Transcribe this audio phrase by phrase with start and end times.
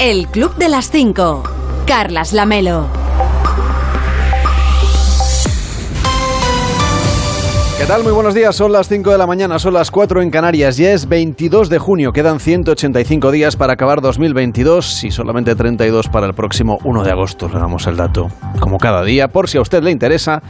[0.00, 1.42] El Club de las 5.
[1.84, 2.86] Carlas Lamelo.
[7.78, 8.04] ¿Qué tal?
[8.04, 8.54] Muy buenos días.
[8.54, 10.76] Son las 5 de la mañana, son las 4 en Canarias.
[10.76, 12.12] Ya es 22 de junio.
[12.12, 17.48] Quedan 185 días para acabar 2022 y solamente 32 para el próximo 1 de agosto.
[17.48, 18.30] Le damos el dato,
[18.60, 20.42] como cada día, por si a usted le interesa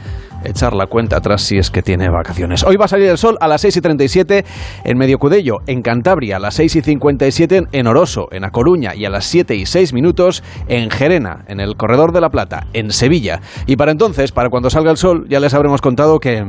[0.43, 2.63] echar la cuenta atrás si es que tiene vacaciones.
[2.63, 4.45] Hoy va a salir el sol a las 6 y 37
[4.83, 8.95] en Medio Cudello, en Cantabria, a las 6 y 57 en Oroso, en A Coruña
[8.95, 12.67] y a las 7 y 6 minutos en Gerena, en el Corredor de la Plata,
[12.73, 13.41] en Sevilla.
[13.65, 16.45] Y para entonces, para cuando salga el sol, ya les habremos contado que...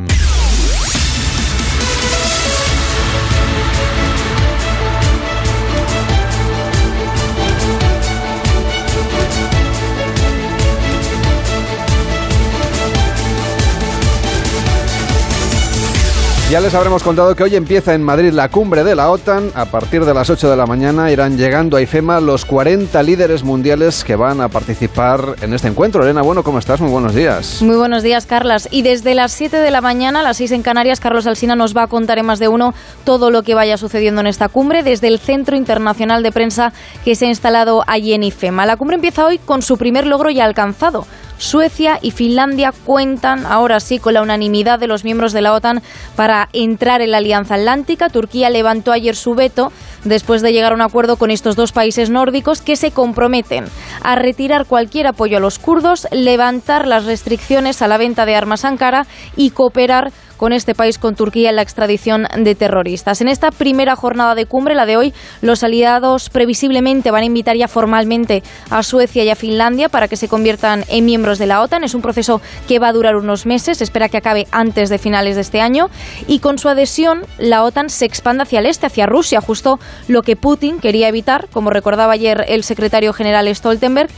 [16.50, 19.52] Ya les habremos contado que hoy empieza en Madrid la cumbre de la OTAN.
[19.54, 23.44] A partir de las 8 de la mañana irán llegando a IFEMA los 40 líderes
[23.44, 26.02] mundiales que van a participar en este encuentro.
[26.02, 26.80] Elena, bueno, ¿cómo estás?
[26.80, 27.62] Muy buenos días.
[27.62, 28.66] Muy buenos días, Carlas.
[28.72, 31.76] Y desde las 7 de la mañana, a las 6 en Canarias, Carlos Alsina nos
[31.76, 34.82] va a contar en más de uno todo lo que vaya sucediendo en esta cumbre
[34.82, 36.72] desde el Centro Internacional de Prensa
[37.04, 38.66] que se ha instalado allí en IFEMA.
[38.66, 41.06] La cumbre empieza hoy con su primer logro ya alcanzado
[41.40, 45.82] Suecia y Finlandia cuentan ahora sí con la unanimidad de los miembros de la OTAN
[46.14, 48.10] para entrar en la Alianza Atlántica.
[48.10, 49.72] Turquía levantó ayer su veto
[50.04, 53.64] después de llegar a un acuerdo con estos dos países nórdicos que se comprometen
[54.02, 58.66] a retirar cualquier apoyo a los kurdos, levantar las restricciones a la venta de armas
[58.66, 63.20] a Ankara y cooperar con este país, con Turquía, en la extradición de terroristas.
[63.20, 67.58] En esta primera jornada de cumbre, la de hoy, los aliados previsiblemente van a invitar
[67.58, 71.60] ya formalmente a Suecia y a Finlandia para que se conviertan en miembros de la
[71.60, 71.84] OTAN.
[71.84, 75.34] Es un proceso que va a durar unos meses, espera que acabe antes de finales
[75.34, 75.90] de este año.
[76.26, 80.22] Y con su adhesión, la OTAN se expande hacia el este, hacia Rusia, justo lo
[80.22, 84.08] que Putin quería evitar, como recordaba ayer el secretario general Stoltenberg,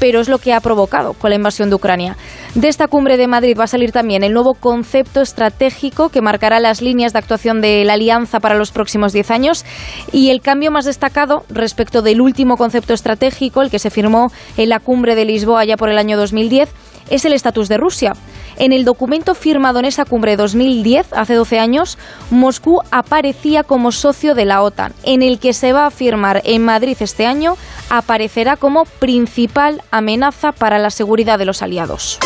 [0.00, 2.16] pero es lo que ha provocado con la invasión de Ucrania.
[2.56, 6.58] De esta cumbre de Madrid va a salir también el nuevo concepto estratégico que marcará
[6.58, 9.64] las líneas de actuación de la alianza para los próximos 10 años
[10.10, 14.70] y el cambio más destacado respecto del último concepto estratégico, el que se firmó en
[14.70, 16.70] la cumbre de Lisboa ya por el año 2010,
[17.10, 18.12] es el estatus de Rusia.
[18.60, 21.96] En el documento firmado en esa cumbre de 2010, hace 12 años,
[22.30, 24.92] Moscú aparecía como socio de la OTAN.
[25.02, 27.54] En el que se va a firmar en Madrid este año,
[27.88, 32.18] aparecerá como principal amenaza para la seguridad de los aliados.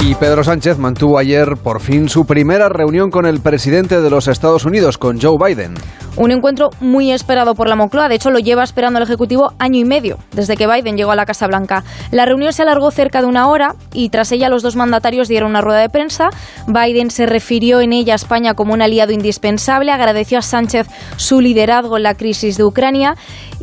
[0.00, 4.28] Y Pedro Sánchez mantuvo ayer por fin su primera reunión con el presidente de los
[4.28, 5.74] Estados Unidos, con Joe Biden.
[6.16, 9.78] Un encuentro muy esperado por la Moncloa, de hecho lo lleva esperando el Ejecutivo año
[9.78, 11.84] y medio, desde que Biden llegó a la Casa Blanca.
[12.10, 15.50] La reunión se alargó cerca de una hora y tras ella los dos mandatarios dieron
[15.50, 16.30] una rueda de prensa.
[16.66, 21.42] Biden se refirió en ella a España como un aliado indispensable, agradeció a Sánchez su
[21.42, 23.16] liderazgo en la crisis de Ucrania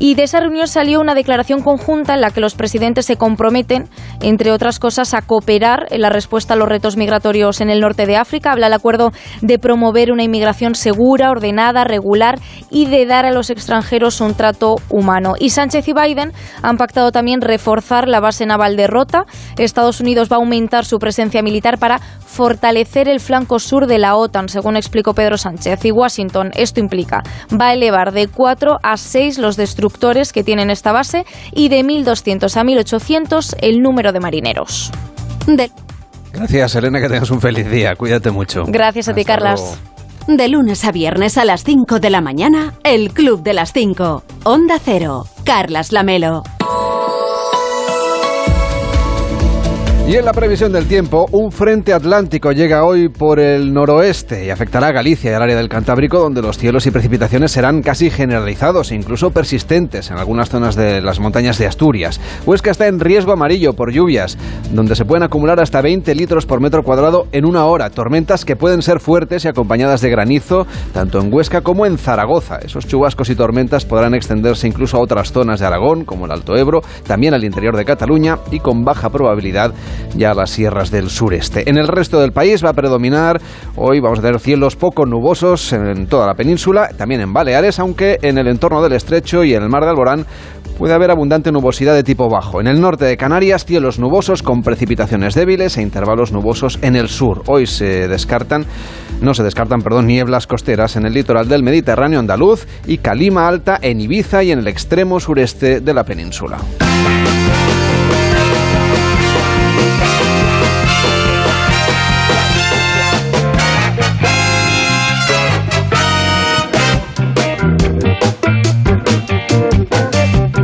[0.03, 3.87] y de esa reunión salió una declaración conjunta en la que los presidentes se comprometen,
[4.21, 8.05] entre otras cosas, a cooperar en la respuesta a los retos migratorios en el norte
[8.05, 8.51] de África.
[8.51, 12.37] Habla el acuerdo de promover una inmigración segura, ordenada, regular
[12.69, 15.35] y de dar a los extranjeros un trato humano.
[15.39, 19.23] Y Sánchez y Biden han pactado también reforzar la base naval de Rota.
[19.57, 22.01] Estados Unidos va a aumentar su presencia militar para
[22.33, 25.85] fortalecer el flanco sur de la OTAN, según explicó Pedro Sánchez.
[25.85, 30.69] Y Washington, esto implica, va a elevar de 4 a 6 los destructores que tienen
[30.69, 34.91] esta base y de 1.200 a 1.800 el número de marineros.
[36.33, 37.95] Gracias, Elena, que tengas un feliz día.
[37.95, 38.63] Cuídate mucho.
[38.67, 39.79] Gracias a ti, Carlas.
[40.27, 44.23] De lunes a viernes a las 5 de la mañana, el Club de las 5.
[44.45, 45.25] Onda Cero.
[45.43, 46.43] Carlas Lamelo.
[50.05, 54.49] Y en la previsión del tiempo, un frente atlántico llega hoy por el noroeste y
[54.49, 58.09] afectará a Galicia y al área del Cantábrico, donde los cielos y precipitaciones serán casi
[58.09, 62.19] generalizados e incluso persistentes en algunas zonas de las montañas de Asturias.
[62.45, 64.37] Huesca está en riesgo amarillo por lluvias,
[64.73, 67.89] donde se pueden acumular hasta 20 litros por metro cuadrado en una hora.
[67.89, 72.57] Tormentas que pueden ser fuertes y acompañadas de granizo, tanto en Huesca como en Zaragoza.
[72.57, 76.57] Esos chubascos y tormentas podrán extenderse incluso a otras zonas de Aragón, como el Alto
[76.57, 79.73] Ebro, también al interior de Cataluña y con baja probabilidad
[80.15, 81.69] ya las sierras del sureste.
[81.69, 83.41] En el resto del país va a predominar,
[83.75, 88.17] hoy vamos a tener cielos poco nubosos en toda la península, también en Baleares, aunque
[88.21, 90.25] en el entorno del estrecho y en el mar de Alborán
[90.77, 92.59] puede haber abundante nubosidad de tipo bajo.
[92.59, 97.09] En el norte de Canarias, cielos nubosos con precipitaciones débiles e intervalos nubosos en el
[97.09, 97.43] sur.
[97.47, 98.65] Hoy se descartan,
[99.21, 103.77] no se descartan, perdón, nieblas costeras en el litoral del Mediterráneo andaluz y calima alta
[103.81, 106.57] en Ibiza y en el extremo sureste de la península.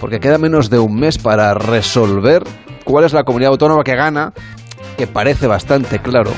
[0.00, 2.42] porque queda menos de un mes para resolver
[2.84, 4.32] cuál es la comunidad autónoma que gana,
[4.96, 6.32] que parece bastante claro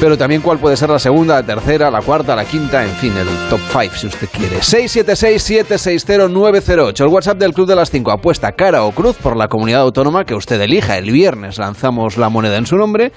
[0.00, 3.12] pero también cuál puede ser la segunda, la tercera, la cuarta, la quinta, en fin,
[3.16, 4.58] el top 5 si usted quiere.
[4.58, 8.12] 676-760-908, el WhatsApp del Club de las 5.
[8.12, 10.98] Apuesta cara o cruz por la comunidad autónoma que usted elija.
[10.98, 13.10] El viernes lanzamos la moneda en su nombre.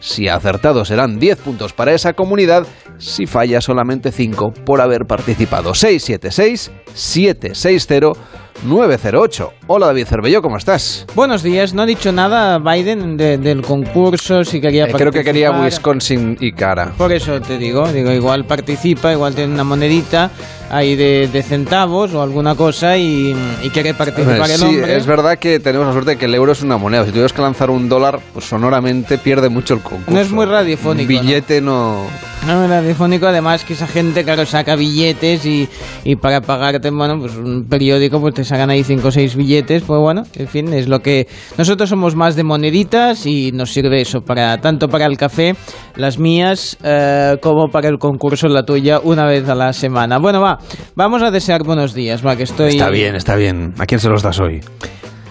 [0.00, 2.66] Si ha acertado serán 10 puntos para esa comunidad,
[2.98, 5.72] si falla solamente 5 por haber participado.
[5.72, 8.16] 676-760-908.
[8.62, 9.52] 908.
[9.66, 11.06] Hola David Cervello, ¿cómo estás?
[11.14, 15.00] Buenos días, no ha dicho nada Biden del concurso, si quería participar.
[15.00, 16.92] Eh, creo que quería Wisconsin y cara.
[16.96, 20.30] Por eso te digo, digo, igual participa, igual tiene una monedita
[20.70, 23.34] ahí de, centavos o alguna cosa y,
[23.72, 26.62] quiere participar el sí, es verdad que tenemos la suerte de que el euro es
[26.62, 27.04] una moneda.
[27.04, 30.10] Si tuvieras que lanzar un dólar, pues sonoramente pierde mucho el concurso.
[30.10, 31.12] No es muy radiofónico.
[31.12, 32.06] Un billete no...
[32.46, 32.64] no...
[32.64, 35.68] es radiofónico, además que esa gente, claro, saca billetes y,
[36.04, 39.82] y para pagarte, bueno, pues un periódico, pues te sacan ahí 5 o 6 billetes,
[39.82, 41.26] pues bueno, en fin, es lo que
[41.58, 45.54] nosotros somos más de moneditas y nos sirve eso para tanto para el café,
[45.96, 50.18] las mías, eh, como para el concurso, la tuya, una vez a la semana.
[50.18, 50.58] Bueno, va,
[50.94, 52.72] vamos a desear buenos días, va, que estoy...
[52.72, 53.74] Está bien, está bien.
[53.78, 54.60] ¿A quién se los das hoy?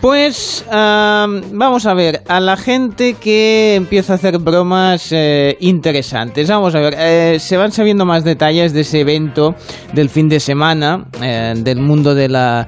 [0.03, 6.49] Pues vamos a ver, a la gente que empieza a hacer bromas eh, interesantes.
[6.49, 9.55] Vamos a ver, eh, se van sabiendo más detalles de ese evento
[9.93, 12.67] del fin de semana, eh, del mundo de la,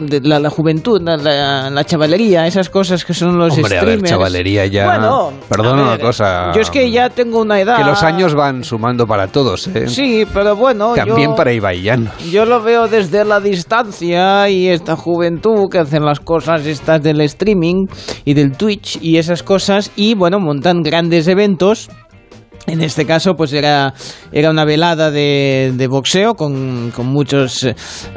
[0.00, 3.92] de la, juventud, la, la, chavalería, esas cosas que son los Hombre, streamers.
[3.92, 4.86] A ver, chavalería ya...
[4.86, 6.50] Bueno, perdona una cosa...
[6.52, 7.76] Yo es que ya tengo una edad...
[7.76, 9.86] Que los años van sumando para todos, ¿eh?
[9.86, 10.94] Sí, pero bueno...
[10.94, 12.10] También para Ibaiyán.
[12.28, 17.86] Yo lo veo desde la distancia y esta juventud hacen las cosas estas del streaming
[18.24, 21.90] y del Twitch y esas cosas y bueno, montan grandes eventos
[22.66, 23.94] en este caso, pues era,
[24.32, 27.66] era una velada de, de boxeo con, con muchos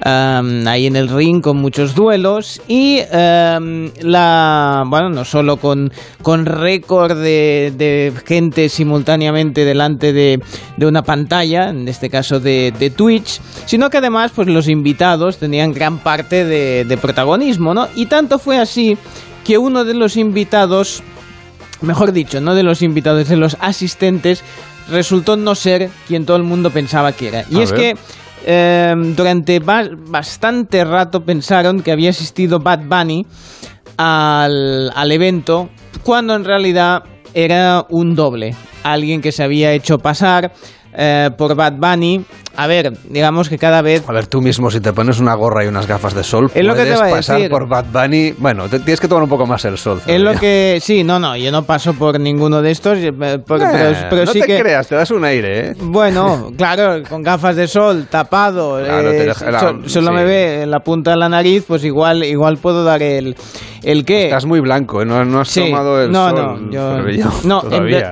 [0.03, 5.91] ahí en el ring, con muchos duelos y la, bueno, no solo con,
[6.21, 10.39] con récord de, de, gente simultáneamente delante de,
[10.77, 15.37] de, una pantalla, en este caso de, de, Twitch, sino que además, pues los invitados
[15.37, 17.87] tenían gran parte de, de protagonismo, ¿no?
[17.95, 18.97] Y tanto fue así
[19.43, 21.03] que uno de los invitados
[21.81, 24.43] mejor dicho, no de los invitados, de los asistentes,
[24.89, 27.45] resultó no ser quien todo el mundo pensaba que era.
[27.49, 27.95] Y es que
[28.45, 33.25] eh, durante bastante rato pensaron que había asistido Bad Bunny
[33.97, 35.69] al, al evento,
[36.03, 37.03] cuando en realidad
[37.33, 40.51] era un doble, alguien que se había hecho pasar
[40.93, 42.25] eh, por Bad Bunny.
[42.59, 44.03] A ver, digamos que cada vez.
[44.05, 46.65] A ver, tú mismo, si te pones una gorra y unas gafas de sol, es
[46.65, 47.49] lo que te va a pasar decir.
[47.49, 48.33] por Bad Bunny.
[48.37, 50.01] Bueno, tienes que tomar un poco más el sol.
[50.05, 50.77] Es lo que.
[50.81, 52.97] Sí, no, no, yo no paso por ninguno de estos.
[52.97, 55.73] Eh, pero, no te creas, te das un aire, ¿eh?
[55.79, 59.31] Bueno, claro, con gafas de sol, tapado, eh,
[59.85, 63.37] solo me ve en la punta de la nariz, pues igual, igual puedo dar el.
[63.83, 64.25] ¿El qué?
[64.25, 65.05] Estás muy blanco, ¿eh?
[65.05, 66.69] no, has tomado el no, sol.
[66.69, 67.61] No, yo, no,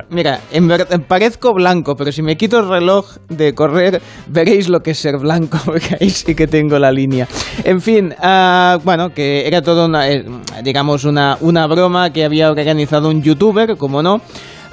[0.09, 4.01] mira, en verdad parezco blanco, pero si me quito el reloj de correr,
[4.37, 7.27] veréis lo que es ser blanco, porque ahí sí que tengo la línea.
[7.63, 10.25] En fin, uh, bueno, que era todo una, eh,
[10.63, 14.21] digamos, una, una broma que había organizado un youtuber, como no.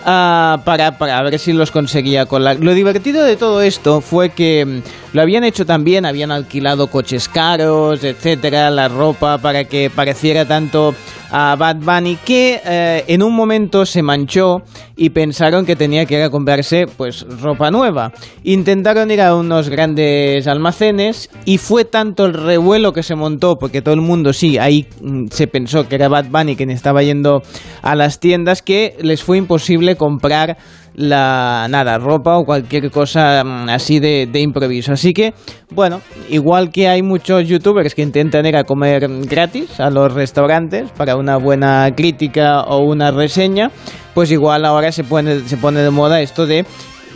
[0.06, 2.58] Uh, para, para ver si los conseguía colar.
[2.60, 7.26] Lo divertido de todo esto fue que mm, lo habían hecho también, habían alquilado coches
[7.26, 10.94] caros, etcétera, la ropa para que pareciera tanto
[11.30, 14.62] a Bad Bunny que eh, en un momento se manchó
[14.96, 18.12] y pensaron que tenía que ir a comprarse pues ropa nueva.
[18.44, 23.82] Intentaron ir a unos grandes almacenes y fue tanto el revuelo que se montó porque
[23.82, 27.42] todo el mundo sí, ahí mm, se pensó que era Bad Bunny quien estaba yendo
[27.82, 30.56] a las tiendas que les fue imposible comprar
[30.94, 34.92] la nada, ropa o cualquier cosa mm, así de, de, improviso.
[34.92, 35.34] Así que,
[35.70, 40.90] bueno, igual que hay muchos youtubers que intentan ir a comer gratis a los restaurantes
[40.92, 43.70] para una buena crítica o una reseña,
[44.14, 46.64] pues igual ahora se pone, se pone de moda esto de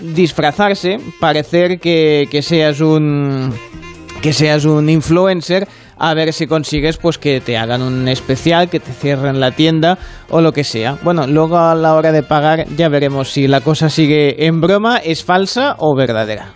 [0.03, 3.53] disfrazarse, parecer que, que seas un
[4.23, 5.69] que seas un influencer
[5.99, 9.99] a ver si consigues pues que te hagan un especial, que te cierren la tienda
[10.31, 10.97] o lo que sea.
[11.03, 14.99] Bueno, luego a la hora de pagar ya veremos si la cosa sigue en broma,
[14.99, 16.55] es falsa o verdadera.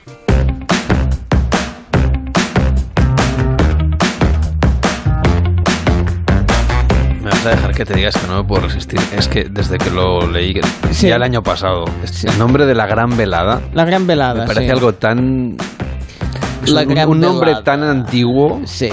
[7.21, 9.01] Me vas a dejar que te digas que no me puedo resistir.
[9.17, 10.61] Es que desde que lo leí
[11.01, 11.85] ya el año pasado,
[12.25, 13.61] el nombre de la gran velada.
[13.75, 14.43] La gran velada.
[14.43, 15.57] Me parece algo tan
[17.07, 18.61] un, nombre tan antiguo.
[18.64, 18.90] Sí.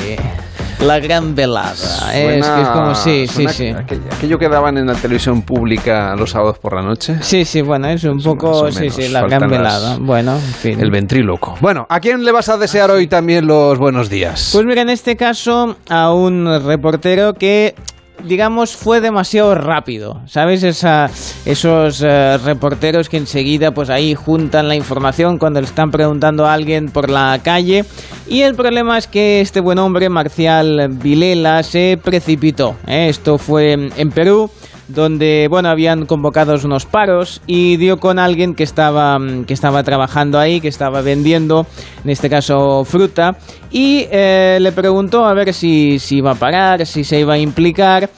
[0.81, 2.13] La gran velada.
[2.13, 3.67] es que es como, sí, sí, sí.
[3.67, 7.17] Aquello, que daban en la televisión pública los sábados por la noche.
[7.21, 9.97] Sí, sí, bueno, es un poco, sí, sí, la gran velada.
[9.99, 10.79] bueno, en fin.
[10.79, 11.57] El ventríloco.
[11.59, 14.51] Bueno, ¿a quién le vas a desear hoy también los buenos días?
[14.53, 17.75] Pues mira, en este caso a un reportero que
[18.23, 20.21] digamos, fue demasiado rápido.
[20.25, 20.63] ¿Sabes?
[20.63, 26.53] Esos eh, reporteros que enseguida, pues ahí juntan la información cuando le están preguntando a
[26.53, 27.85] alguien por la calle.
[28.27, 32.75] Y el problema es que este buen hombre, Marcial Vilela, se precipitó.
[32.88, 33.09] ¿eh?
[33.09, 34.49] Esto fue en Perú
[34.89, 39.84] donde bueno habían convocado unos paros y dio con alguien que estaba mm, que estaba
[39.84, 41.65] trabajando ahí que estaba vendiendo
[42.03, 43.38] en este caso fruta
[43.72, 47.38] y eh, le preguntó a ver si, si iba a parar si se iba a
[47.38, 48.10] implicar.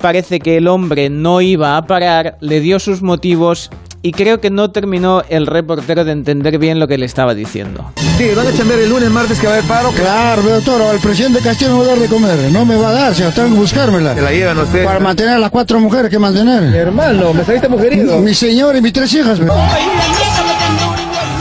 [0.00, 3.68] Parece que el hombre no iba a parar le dio sus motivos
[4.02, 7.90] y creo que no terminó el reportero de entender bien lo que le estaba diciendo.
[8.16, 9.90] Sí, van a chambear el lunes, martes que va a haber paro.
[9.90, 12.92] Claro, doctor, el presidente Castillo no va a dar de comer, no me va a
[12.92, 14.14] dar, señor, tengo que buscármela.
[14.14, 14.86] Se la llevan ustedes.
[14.86, 16.74] Para mantener a las cuatro mujeres que mantener.
[16.74, 18.18] hermano, me saliste mujerido.
[18.18, 19.40] Mi señor y mis tres hijas.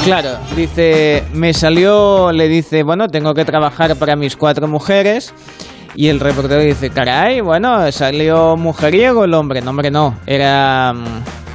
[0.04, 5.34] Claro, dice, me salió, le dice, bueno, tengo que trabajar para mis cuatro mujeres.
[5.96, 9.62] Y el reportero dice, caray, bueno, salió mujeriego el hombre.
[9.62, 10.16] No, hombre, no.
[10.26, 11.47] Era mm,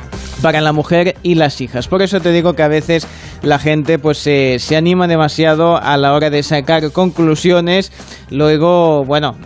[0.43, 1.89] para la mujer y las hijas.
[1.89, 3.07] Por eso te digo que a veces
[3.43, 7.93] la gente pues se, se anima demasiado a la hora de sacar conclusiones.
[8.31, 9.37] Luego, bueno,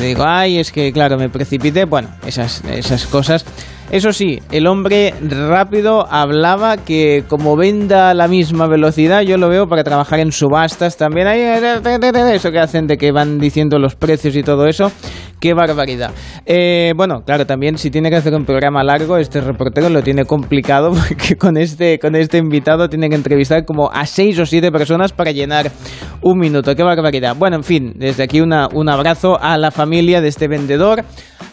[0.00, 1.84] digo, ay, es que claro, me precipité.
[1.84, 3.44] Bueno, esas, esas cosas
[3.90, 9.48] eso sí, el hombre rápido hablaba que como venda a la misma velocidad, yo lo
[9.48, 11.26] veo para trabajar en subastas también.
[11.26, 14.92] Hay eso que hacen de que van diciendo los precios y todo eso.
[15.40, 16.12] Qué barbaridad.
[16.46, 20.24] Eh, bueno, claro, también si tiene que hacer un programa largo, este reportero lo tiene
[20.24, 24.70] complicado porque con este, con este invitado tiene que entrevistar como a seis o siete
[24.70, 25.72] personas para llenar
[26.20, 26.76] un minuto.
[26.76, 27.34] Qué barbaridad.
[27.36, 28.52] Bueno, en fin, desde aquí un
[28.88, 31.04] abrazo a la familia de este vendedor,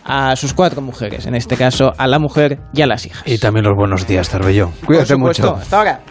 [0.07, 3.21] a sus cuatro mujeres, en este caso a la mujer y a las hijas.
[3.25, 4.71] Y también los buenos días, Tarbello.
[4.85, 5.55] Cuídate mucho.
[5.55, 6.01] Hasta ahora.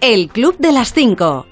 [0.00, 1.46] El Club de las Cinco.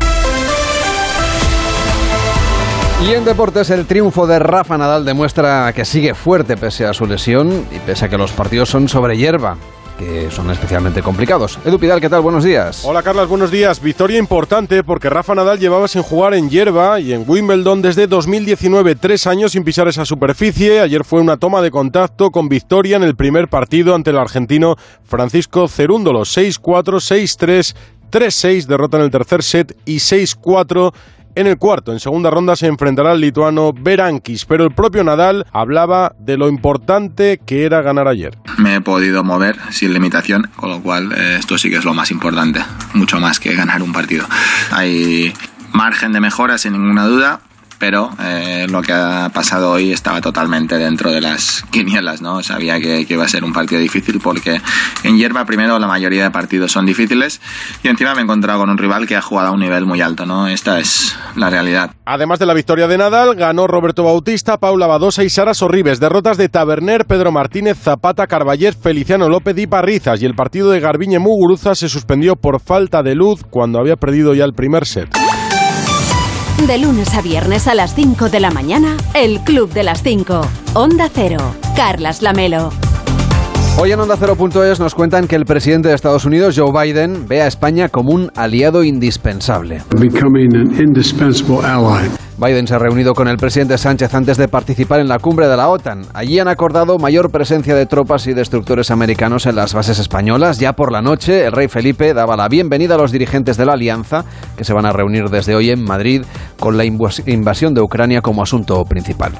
[3.02, 7.06] Y en deportes el triunfo de Rafa Nadal demuestra que sigue fuerte pese a su
[7.06, 9.56] lesión y pese a que los partidos son sobre hierba
[9.98, 11.58] que son especialmente complicados.
[11.64, 12.20] Edu Pidal, ¿qué tal?
[12.20, 12.84] Buenos días.
[12.84, 13.80] Hola, Carlos, buenos días.
[13.80, 18.96] Victoria importante porque Rafa Nadal llevaba sin jugar en hierba y en Wimbledon desde 2019,
[18.96, 20.80] tres años sin pisar esa superficie.
[20.80, 24.76] Ayer fue una toma de contacto con victoria en el primer partido ante el argentino
[25.04, 26.20] Francisco Cerúndolo.
[26.22, 27.74] 6-4, 6-3,
[28.10, 30.92] 3-6, derrota en el tercer set y 6-4
[31.34, 35.46] en el cuarto, en segunda ronda, se enfrentará al lituano Berankis, pero el propio Nadal
[35.52, 38.38] hablaba de lo importante que era ganar ayer.
[38.58, 41.94] Me he podido mover sin limitación, con lo cual eh, esto sí que es lo
[41.94, 42.60] más importante,
[42.92, 44.26] mucho más que ganar un partido.
[44.70, 45.32] Hay
[45.72, 47.40] margen de mejora sin ninguna duda,
[47.84, 52.42] pero eh, lo que ha pasado hoy estaba totalmente dentro de las quinielas, ¿no?
[52.42, 54.58] Sabía que, iba a ser un partido difícil porque
[55.02, 57.42] en hierba primero la mayoría de partidos son difíciles
[57.82, 60.00] y encima me he encontrado con un rival que ha jugado a un nivel muy
[60.00, 60.48] alto, ¿no?
[60.48, 61.90] Esta es la realidad.
[62.06, 66.00] Además de la victoria de Nadal, ganó Roberto Bautista, Paula Badosa y Sara Sorribes.
[66.00, 70.22] Derrotas de Taberner, Pedro Martínez, Zapata, Carballet, Feliciano López y Parrizas.
[70.22, 74.32] Y el partido de Garbiñe Muguruza se suspendió por falta de luz cuando había perdido
[74.32, 75.23] ya el primer set.
[76.66, 80.40] De lunes a viernes a las 5 de la mañana, el Club de las 5.
[80.72, 81.36] Onda Cero.
[81.76, 82.70] Carlas Lamelo.
[83.78, 87.42] Hoy en Onda Cero.es nos cuentan que el presidente de Estados Unidos, Joe Biden, ve
[87.42, 89.82] a España como un aliado indispensable.
[92.36, 95.56] Biden se ha reunido con el presidente Sánchez antes de participar en la cumbre de
[95.56, 96.02] la OTAN.
[96.14, 100.58] Allí han acordado mayor presencia de tropas y destructores americanos en las bases españolas.
[100.58, 103.74] Ya por la noche, el rey Felipe daba la bienvenida a los dirigentes de la
[103.74, 104.24] alianza,
[104.56, 106.22] que se van a reunir desde hoy en Madrid,
[106.58, 109.32] con la invasión de Ucrania como asunto principal.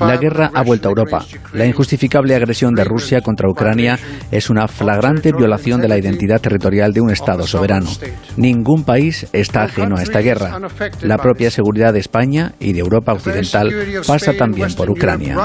[0.00, 1.24] La guerra ha vuelto a Europa.
[1.52, 3.98] La injustificable agresión de Rusia contra Ucrania
[4.30, 7.90] es una flagrante violación de la identidad territorial de un Estado soberano.
[8.36, 10.58] Ningún país está ajeno a esta guerra.
[11.02, 13.70] La propia seguridad de España y de Europa Occidental
[14.06, 15.36] pasa también por Ucrania.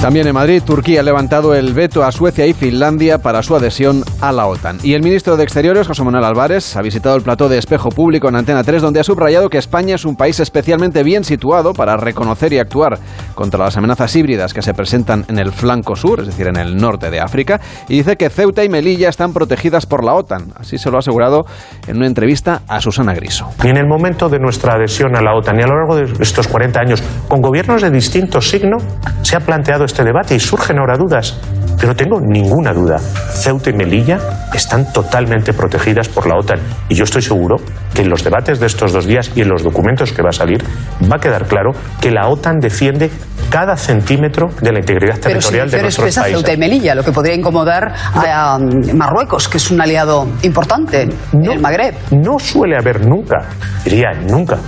[0.00, 4.04] También en Madrid, Turquía ha levantado el veto a Suecia y Finlandia para su adhesión
[4.20, 4.78] a la OTAN.
[4.82, 8.28] Y el ministro de Exteriores, José Manuel Álvarez, ha visitado el plató de espejo público
[8.28, 11.96] en Antena 3, donde ha subrayado que España es un país especialmente bien situado para
[11.96, 12.98] reconocer y actuar
[13.34, 16.76] contra las amenazas híbridas que se presentan en el flanco sur, es decir, en el
[16.76, 20.52] norte de África, y dice que Ceuta y Melilla están protegidas por la OTAN.
[20.56, 21.46] Así se lo ha asegurado
[21.88, 23.48] en una entrevista a Susana Griso.
[23.64, 26.22] Y en el momento de nuestra adhesión a la OTAN y a lo largo de
[26.22, 28.76] estos 40 años, con gobiernos de distinto signo,
[29.22, 31.40] se ha planteado este debate y surgen ahora dudas.
[31.80, 34.18] pero tengo ninguna duda, Ceuta y Melilla
[34.52, 36.58] están totalmente protegidas por la OTAN
[36.90, 37.56] y yo estoy seguro
[37.94, 40.32] que en los debates de estos dos días y en los documentos que va a
[40.32, 40.62] salir
[41.10, 43.10] va a quedar claro que la OTAN defiende
[43.48, 46.32] cada centímetro de la integridad territorial de nuestros países.
[46.32, 48.58] Ceuta y Melilla, lo que podría incomodar a
[48.92, 51.94] Marruecos, que es un aliado importante el Magreb.
[52.10, 53.46] No suele haber nunca,
[53.82, 54.58] diría nunca,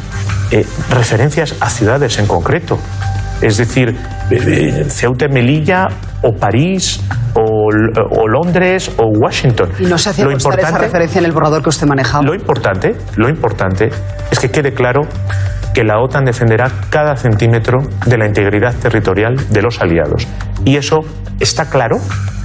[0.50, 2.78] eh, referencias a ciudades en concreto.
[3.40, 3.96] Es decir,
[4.30, 5.88] eh, eh, Ceuta y Melilla
[6.22, 7.00] o París
[7.34, 7.70] o,
[8.26, 9.70] Londres o Washington.
[9.78, 12.20] Y no se hace lo importante, esa referencia en el borrador que usted maneja.
[12.22, 13.90] Lo importante, lo importante
[14.30, 15.02] es que quede claro
[15.78, 20.26] que la OTAN defenderá cada centímetro de la integridad territorial de los aliados.
[20.64, 20.98] Y eso
[21.38, 21.98] está claro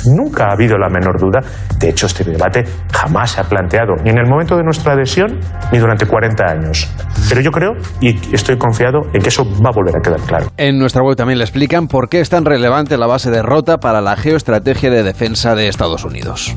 [0.05, 1.39] Nunca ha habido la menor duda.
[1.79, 5.39] De hecho, este debate jamás se ha planteado, ni en el momento de nuestra adhesión,
[5.71, 6.89] ni durante 40 años.
[7.29, 7.71] Pero yo creo
[8.01, 10.47] y estoy confiado en que eso va a volver a quedar claro.
[10.57, 13.77] En nuestra web también le explican por qué es tan relevante la base de Rota
[13.77, 16.53] para la geoestrategia de defensa de Estados Unidos.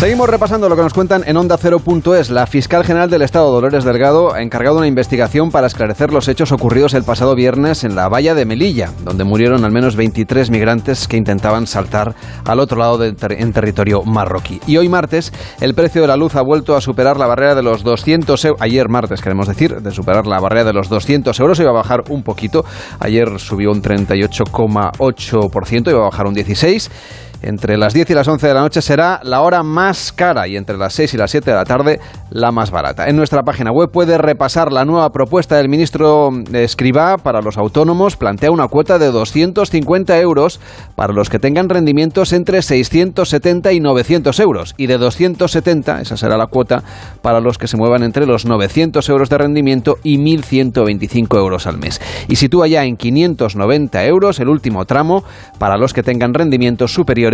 [0.00, 2.30] Seguimos repasando lo que nos cuentan en Onda Cero.es.
[2.30, 6.52] La fiscal general del Estado, Dolores Delgado, ha encargado una investigación para esclarecer los hechos
[6.52, 11.06] ocurridos el pasado viernes en la valla de Melilla, donde murieron al menos 23 migrantes
[11.06, 12.14] que intentaban saltar
[12.46, 14.58] al otro lado en territorio marroquí.
[14.66, 17.62] Y hoy martes, el precio de la luz ha vuelto a superar la barrera de
[17.62, 18.62] los 200 euros.
[18.62, 22.04] Ayer martes, queremos decir, de superar la barrera de los 200 euros, iba a bajar
[22.08, 22.64] un poquito.
[23.00, 26.88] Ayer subió un 38,8%, iba a bajar un 16%
[27.42, 30.56] entre las 10 y las 11 de la noche será la hora más cara y
[30.56, 33.08] entre las 6 y las 7 de la tarde la más barata.
[33.08, 38.16] En nuestra página web puede repasar la nueva propuesta del ministro Escribá para los autónomos.
[38.16, 40.60] Plantea una cuota de 250 euros
[40.94, 46.36] para los que tengan rendimientos entre 670 y 900 euros y de 270, esa será
[46.36, 46.82] la cuota,
[47.22, 51.78] para los que se muevan entre los 900 euros de rendimiento y 1.125 euros al
[51.78, 52.00] mes.
[52.28, 55.24] Y sitúa ya en 590 euros el último tramo
[55.58, 57.29] para los que tengan rendimientos superiores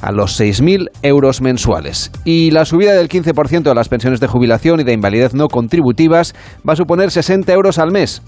[0.00, 2.10] a los 6.000 euros mensuales.
[2.24, 6.34] Y la subida del 15% de las pensiones de jubilación y de invalidez no contributivas
[6.68, 8.22] va a suponer 60 euros al mes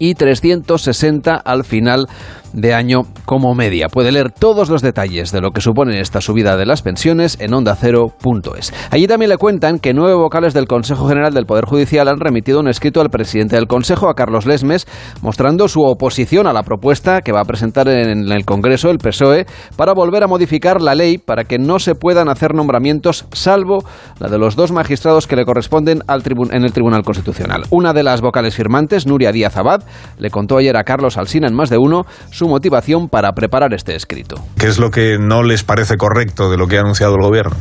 [0.00, 2.08] y 360 al final
[2.52, 3.88] de año como media.
[3.88, 7.54] Puede leer todos los detalles de lo que supone esta subida de las pensiones en
[7.54, 8.72] ondacero.es.
[8.90, 12.60] Allí también le cuentan que nueve vocales del Consejo General del Poder Judicial han remitido
[12.60, 14.86] un escrito al presidente del Consejo, a Carlos Lesmes,
[15.22, 19.46] mostrando su oposición a la propuesta que va a presentar en el Congreso el PSOE
[19.76, 23.84] para volver a modificar la ley para que no se puedan hacer nombramientos salvo
[24.18, 27.62] la de los dos magistrados que le corresponden al en el Tribunal Constitucional.
[27.70, 29.82] Una de las vocales firmantes, Nuria Díaz Abad,
[30.18, 32.04] le contó ayer a Carlos Alsina en más de uno
[32.40, 34.36] su motivación para preparar este escrito.
[34.58, 37.54] ¿Qué es lo que no les parece correcto de lo que ha anunciado el Gobierno?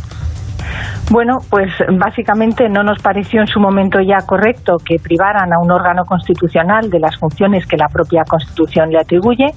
[1.11, 5.71] Bueno, pues básicamente no nos pareció en su momento ya correcto que privaran a un
[5.71, 9.47] órgano constitucional de las funciones que la propia Constitución le atribuye.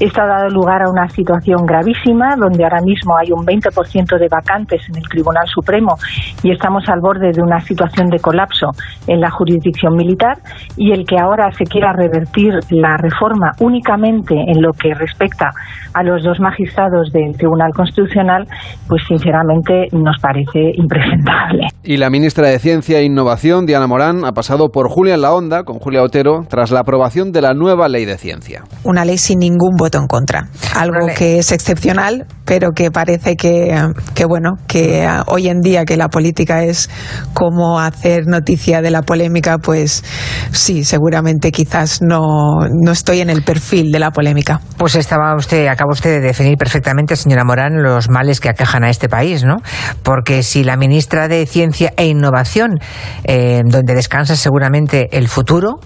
[0.00, 4.28] Esto ha dado lugar a una situación gravísima donde ahora mismo hay un 20% de
[4.28, 5.96] vacantes en el Tribunal Supremo
[6.42, 8.70] y estamos al borde de una situación de colapso
[9.06, 10.38] en la jurisdicción militar
[10.78, 15.50] y el que ahora se quiera revertir la reforma únicamente en lo que respecta
[15.92, 18.46] a los dos magistrados del Tribunal Constitucional,
[18.88, 21.68] pues sinceramente nos parece impresentable.
[21.82, 25.32] Y la ministra de Ciencia e Innovación, Diana Morán, ha pasado por Julia en la
[25.32, 28.64] Onda, con Julia Otero, tras la aprobación de la nueva ley de ciencia.
[28.84, 30.48] Una ley sin ningún voto en contra.
[30.74, 33.74] Algo que es excepcional, pero que parece que,
[34.14, 36.90] que, bueno, que hoy en día que la política es
[37.32, 40.04] como hacer noticia de la polémica, pues
[40.52, 44.60] sí, seguramente quizás no, no estoy en el perfil de la polémica.
[44.76, 48.90] Pues estaba usted, acaba usted de definir perfectamente, señora Morán, los males que aquejan a
[48.90, 49.56] este país, ¿no?
[50.02, 52.78] Porque si la ministra de Ciencia e Innovación,
[53.24, 55.80] eh, donde descansa seguramente el futuro,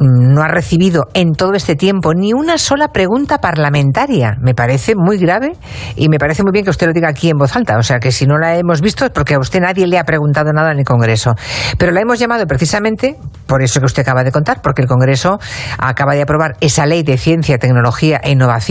[0.00, 5.18] no ha recibido en todo este tiempo ni una sola pregunta parlamentaria, me parece muy
[5.18, 5.52] grave
[5.96, 7.76] y me parece muy bien que usted lo diga aquí en voz alta.
[7.78, 10.04] O sea, que si no la hemos visto es porque a usted nadie le ha
[10.04, 11.34] preguntado nada en el Congreso.
[11.78, 15.38] Pero la hemos llamado precisamente por eso que usted acaba de contar, porque el Congreso
[15.78, 18.64] acaba de aprobar esa ley de ciencia, tecnología e innovación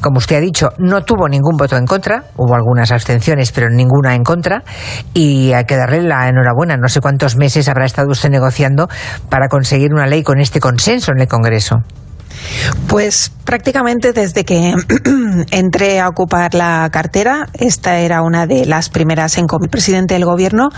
[0.00, 4.14] como usted ha dicho, no tuvo ningún voto en contra, hubo algunas abstenciones, pero ninguna
[4.14, 4.47] en contra,
[5.14, 6.76] y hay que darle la enhorabuena.
[6.76, 8.88] No sé cuántos meses habrá estado usted negociando
[9.28, 11.76] para conseguir una ley con este consenso en el Congreso.
[12.88, 14.74] Pues prácticamente desde que
[15.50, 20.24] entré a ocupar la cartera, esta era una de las primeras en como presidente del
[20.24, 20.68] gobierno,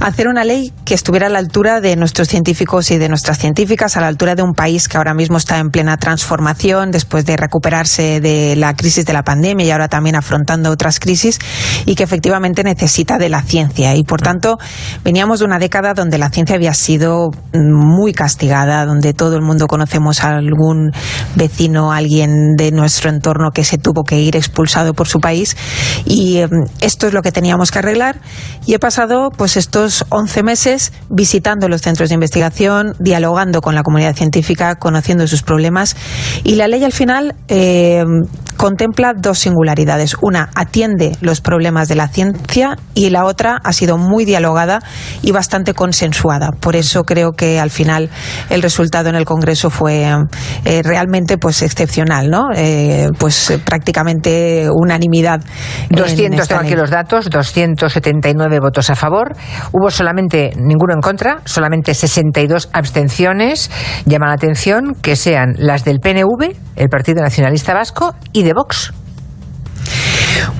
[0.00, 3.96] hacer una ley que estuviera a la altura de nuestros científicos y de nuestras científicas,
[3.96, 7.36] a la altura de un país que ahora mismo está en plena transformación después de
[7.36, 11.38] recuperarse de la crisis de la pandemia y ahora también afrontando otras crisis
[11.86, 13.94] y que efectivamente necesita de la ciencia.
[13.96, 14.58] Y por tanto,
[15.04, 19.66] veníamos de una década donde la ciencia había sido muy castigada, donde todo el mundo
[19.66, 20.92] conocemos algún
[21.34, 25.56] vecino, alguien de nuestro entorno que se tuvo que ir expulsado por su país.
[26.04, 28.20] Y em, esto es lo que teníamos que arreglar.
[28.66, 33.82] Y he pasado pues estos 11 meses visitando los centros de investigación, dialogando con la
[33.82, 35.96] comunidad científica, conociendo sus problemas.
[36.44, 38.22] Y la ley al final em,
[38.62, 40.14] contempla dos singularidades.
[40.20, 44.78] Una atiende los problemas de la ciencia y la otra ha sido muy dialogada
[45.20, 46.52] y bastante consensuada.
[46.52, 48.08] Por eso creo que al final
[48.50, 50.06] el resultado en el Congreso fue
[50.64, 52.50] eh, realmente pues excepcional, ¿no?
[52.54, 55.40] Eh, pues prácticamente unanimidad.
[55.90, 59.34] 200, tengo aquí los datos, 279 votos a favor.
[59.72, 63.72] Hubo solamente ninguno en contra, solamente 62 abstenciones.
[64.04, 68.92] Llama la atención que sean las del PNV, el Partido Nacionalista Vasco, y de Vox.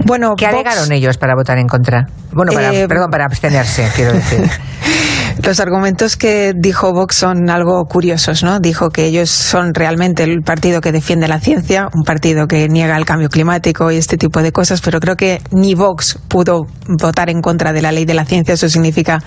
[0.04, 2.06] Bueno, ¿qué alegaron ellos para votar en contra?
[2.32, 4.40] Bueno, eh, perdón, para abstenerse, quiero decir.
[5.44, 8.60] Los argumentos que dijo Vox son algo curiosos, ¿no?
[8.60, 12.96] Dijo que ellos son realmente el partido que defiende la ciencia, un partido que niega
[12.96, 16.66] el cambio climático y este tipo de cosas, pero creo que ni Vox pudo
[17.00, 18.54] votar en contra de la ley de la ciencia.
[18.54, 19.22] Eso significa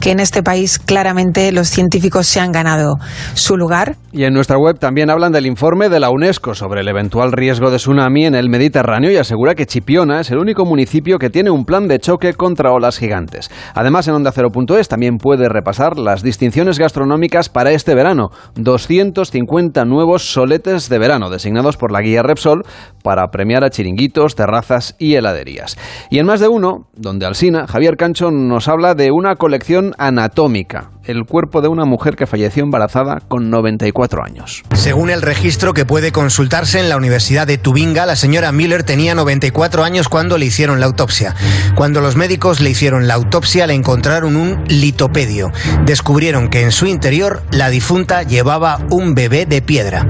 [0.00, 2.96] que en este país claramente los científicos se han ganado
[3.34, 3.96] su lugar.
[4.12, 7.70] Y en nuestra web también hablan del informe de la UNESCO sobre el eventual riesgo
[7.70, 11.50] de tsunami en el Mediterráneo y asegura que Chipiona es el único municipio que tiene
[11.50, 13.50] un plan de choque contra olas gigantes.
[13.74, 18.30] Además, en Onda Cero.es también puede de repasar las distinciones gastronómicas para este verano.
[18.56, 22.64] 250 nuevos soletes de verano, designados por la guía Repsol
[23.04, 25.78] para premiar a chiringuitos, terrazas y heladerías.
[26.10, 30.90] Y en más de uno, donde Alsina, Javier Cancho nos habla de una colección anatómica
[31.06, 34.62] el cuerpo de una mujer que falleció embarazada con 94 años.
[34.74, 39.14] Según el registro que puede consultarse en la Universidad de Tubinga, la señora Miller tenía
[39.14, 41.34] 94 años cuando le hicieron la autopsia.
[41.76, 45.52] Cuando los médicos le hicieron la autopsia le encontraron un litopedio.
[45.84, 50.06] Descubrieron que en su interior la difunta llevaba un bebé de piedra.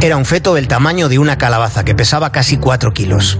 [0.00, 3.38] Era un feto del tamaño de una calabaza que pesaba casi 4 kilos.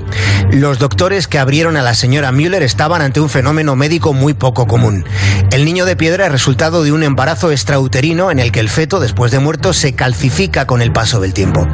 [0.51, 4.67] Los doctores que abrieron a la señora Müller estaban ante un fenómeno médico muy poco
[4.67, 5.05] común.
[5.51, 9.01] El niño de piedra es resultado de un embarazo extrauterino en el que el feto,
[9.01, 11.67] después de muerto, se calcifica con el paso del tiempo.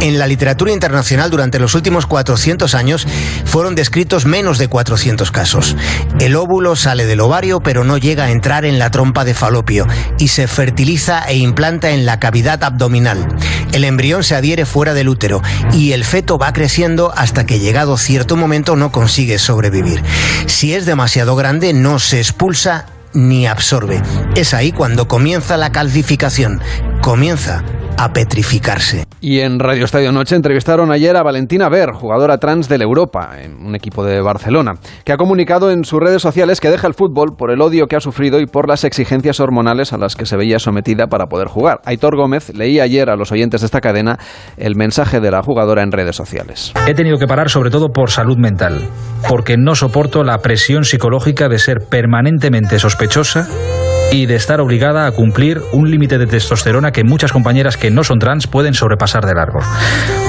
[0.00, 3.06] En la literatura internacional durante los últimos 400 años
[3.44, 5.76] fueron descritos menos de 400 casos.
[6.20, 9.86] El óvulo sale del ovario pero no llega a entrar en la trompa de falopio
[10.18, 13.26] y se fertiliza e implanta en la cavidad abdominal.
[13.72, 17.96] El embrión se adhiere fuera del útero y el feto va creciendo hasta que llegado
[17.96, 20.02] cierto momento no consigue sobrevivir.
[20.46, 24.02] Si es demasiado grande no se expulsa ni absorbe.
[24.36, 26.60] Es ahí cuando comienza la calcificación,
[27.00, 27.64] comienza
[27.96, 29.03] a petrificarse.
[29.24, 33.54] Y en Radio Estadio Noche entrevistaron ayer a Valentina Ver, jugadora trans del Europa, en
[33.54, 37.34] un equipo de Barcelona, que ha comunicado en sus redes sociales que deja el fútbol
[37.34, 40.36] por el odio que ha sufrido y por las exigencias hormonales a las que se
[40.36, 41.80] veía sometida para poder jugar.
[41.86, 44.18] Aitor Gómez leía ayer a los oyentes de esta cadena
[44.58, 46.74] el mensaje de la jugadora en redes sociales.
[46.86, 48.90] He tenido que parar sobre todo por salud mental,
[49.26, 53.48] porque no soporto la presión psicológica de ser permanentemente sospechosa
[54.14, 58.04] y de estar obligada a cumplir un límite de testosterona que muchas compañeras que no
[58.04, 59.58] son trans pueden sobrepasar de largo.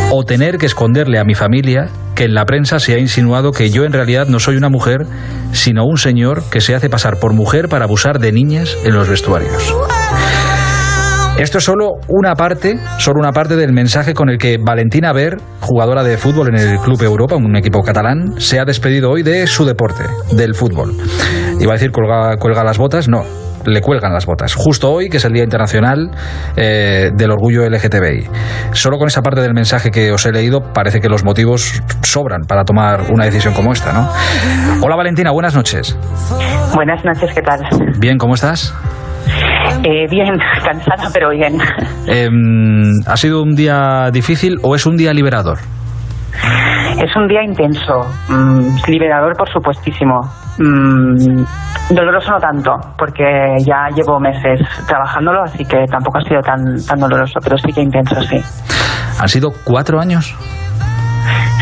[0.10, 3.70] O tener que esconderle a mi familia que en la prensa se ha insinuado que
[3.70, 5.06] yo en realidad no soy una mujer,
[5.52, 9.08] sino un señor que se hace pasar por mujer para abusar de niñas en los
[9.08, 9.72] vestuarios.
[11.38, 15.38] Esto es solo una parte, solo una parte del mensaje con el que Valentina Ver,
[15.60, 19.46] jugadora de fútbol en el Club Europa, un equipo catalán, se ha despedido hoy de
[19.46, 20.94] su deporte, del fútbol.
[21.60, 23.26] Iba a decir cuelga, cuelga las botas, no,
[23.66, 24.54] le cuelgan las botas.
[24.56, 26.12] Justo hoy, que es el Día Internacional
[26.56, 28.28] eh, del Orgullo LGTBI.
[28.72, 32.42] Solo con esa parte del mensaje que os he leído, parece que los motivos sobran
[32.48, 34.10] para tomar una decisión como esta, ¿no?
[34.82, 35.98] Hola Valentina, buenas noches.
[36.74, 37.62] Buenas noches, ¿qué tal?
[38.00, 38.74] Bien, ¿cómo estás?
[39.84, 41.60] Eh, bien, cansada, pero bien.
[42.08, 45.58] Em, ¿Ha sido un día difícil o es un día liberador?
[47.02, 50.22] Es un día intenso, mm, liberador por supuestísimo.
[50.58, 51.44] Mm,
[51.94, 53.24] doloroso no tanto, porque
[53.66, 57.82] ya llevo meses trabajándolo, así que tampoco ha sido tan, tan doloroso, pero sí que
[57.82, 58.42] intenso, sí.
[59.20, 60.36] ¿Han sido cuatro años?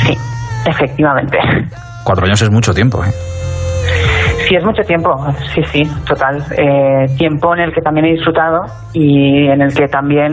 [0.05, 0.17] Sí,
[0.65, 1.37] efectivamente.
[2.03, 3.11] Cuatro años es mucho tiempo, ¿eh?
[4.53, 5.09] Sí, es mucho tiempo,
[5.55, 6.37] sí, sí, total.
[6.51, 8.59] Eh, tiempo en el que también he disfrutado
[8.93, 10.31] y en el que también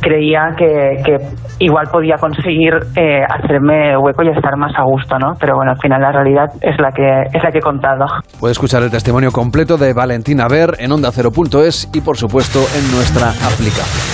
[0.00, 1.16] creía que,
[1.58, 5.34] igual podía conseguir eh, hacerme hueco y estar más a gusto, ¿no?
[5.40, 8.06] Pero bueno, al final la realidad es la que es la que he contado.
[8.38, 12.94] Puede escuchar el testimonio completo de Valentina Ver en onda Cero.es y por supuesto en
[12.94, 14.06] nuestra aplicación.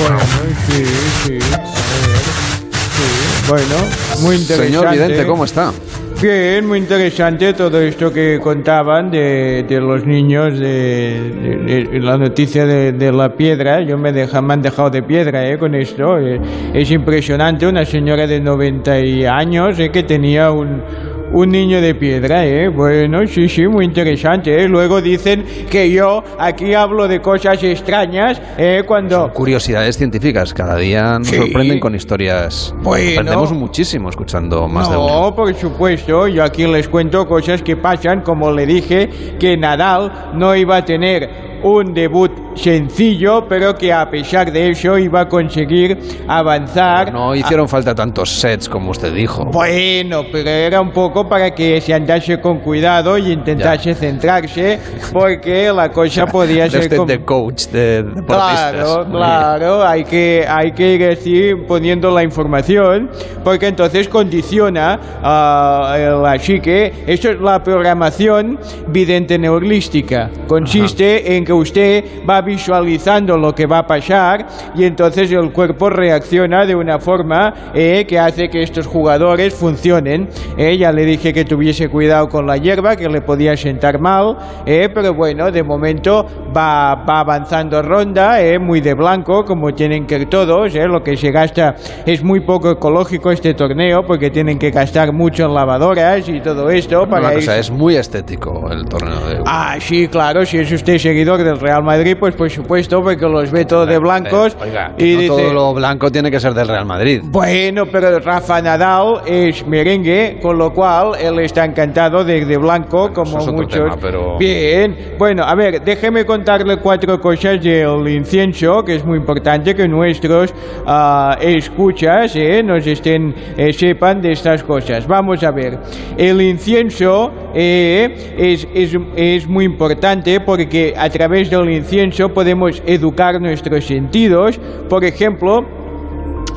[0.00, 0.18] Bueno,
[0.66, 3.50] sí, sí, a ver, sí.
[3.50, 3.76] Bueno,
[4.22, 4.72] muy interesante.
[4.72, 5.72] Señor Vidente, ¿cómo está?
[6.22, 13.10] Bien, muy interesante todo esto que contaban de, de los niños, de, la noticia de,
[13.10, 13.80] la piedra.
[13.80, 16.18] Yo me, deja, han dejado de piedra eh, con esto.
[16.18, 16.38] Eh,
[16.74, 20.82] es impresionante, una señora de 90 y años eh, que tenía un,
[21.32, 22.44] un niño de piedra.
[22.46, 22.68] Eh.
[22.68, 24.62] Bueno, sí, sí, muy interesante.
[24.64, 24.68] Eh.
[24.68, 29.32] Luego dicen que yo aquí hablo de cosas extrañas eh, cuando...
[29.32, 31.36] Curiosidades científicas, cada día nos Sí.
[31.36, 32.74] sorprenden con historias.
[32.82, 33.10] Bueno.
[33.20, 35.22] Aprendemos muchísimo escuchando más de uno.
[35.22, 40.30] No, por supuesto, yo aquí les cuento cosas que pasan, como le dije, que Nadal
[40.34, 45.28] no iba a tener un debut sencillo, pero que a pesar de eso iba a
[45.28, 47.12] conseguir avanzar.
[47.12, 49.44] No hicieron falta tantos sets como usted dijo.
[49.46, 54.78] Bueno, pero era un poco para que se andase con cuidado y intentase centrarse,
[55.12, 56.80] porque la cosa podía ser...
[56.80, 58.72] usted com- de coach de deportistas.
[58.72, 63.10] Claro, claro, hay que, hay que ir así poniendo la información,
[63.44, 66.92] porque entonces condiciona a la psique.
[67.06, 70.30] Eso es la programación vidente neurolística.
[70.46, 75.90] Consiste en que usted va visualizando lo que va a pasar y entonces el cuerpo
[75.90, 80.28] reacciona de una forma eh, que hace que estos jugadores funcionen.
[80.56, 84.36] Eh, ya le dije que tuviese cuidado con la hierba, que le podía sentar mal,
[84.64, 86.24] eh, pero bueno, de momento
[86.56, 90.72] va, va avanzando ronda, eh, muy de blanco, como tienen que ir todos.
[90.76, 91.74] eh, lo que se gasta
[92.06, 96.70] es muy poco ecológico este torneo, porque tienen que gastar mucho en lavadoras y todo
[96.70, 97.02] esto.
[97.02, 100.70] Una para cosa, ir- es muy estético el torneo de Ah, sí, claro, si es
[100.70, 104.92] usted seguidor del Real Madrid, pues por supuesto, porque los ve todos de blancos Oiga,
[104.98, 105.28] y no dice...
[105.28, 107.20] todo lo blanco tiene que ser del Real Madrid.
[107.24, 113.12] Bueno, pero Rafa Nadal es merengue, con lo cual él está encantado de, de blanco,
[113.12, 113.72] como es muchos.
[113.72, 119.18] tema, pero- Bien, bueno, a ver, déjeme contarle cuatro cosas del incienso, que es muy
[119.18, 120.52] importante que nuestros
[120.86, 125.06] ah, escuchas eh, nos estén, eh, sepan de estas cosas.
[125.06, 125.78] Vamos a ver,
[126.16, 133.40] el incienso eh, es, es, es muy importante porque a través del incienso podemos educar
[133.40, 134.58] nuestros sentidos.
[134.88, 135.64] Por ejemplo,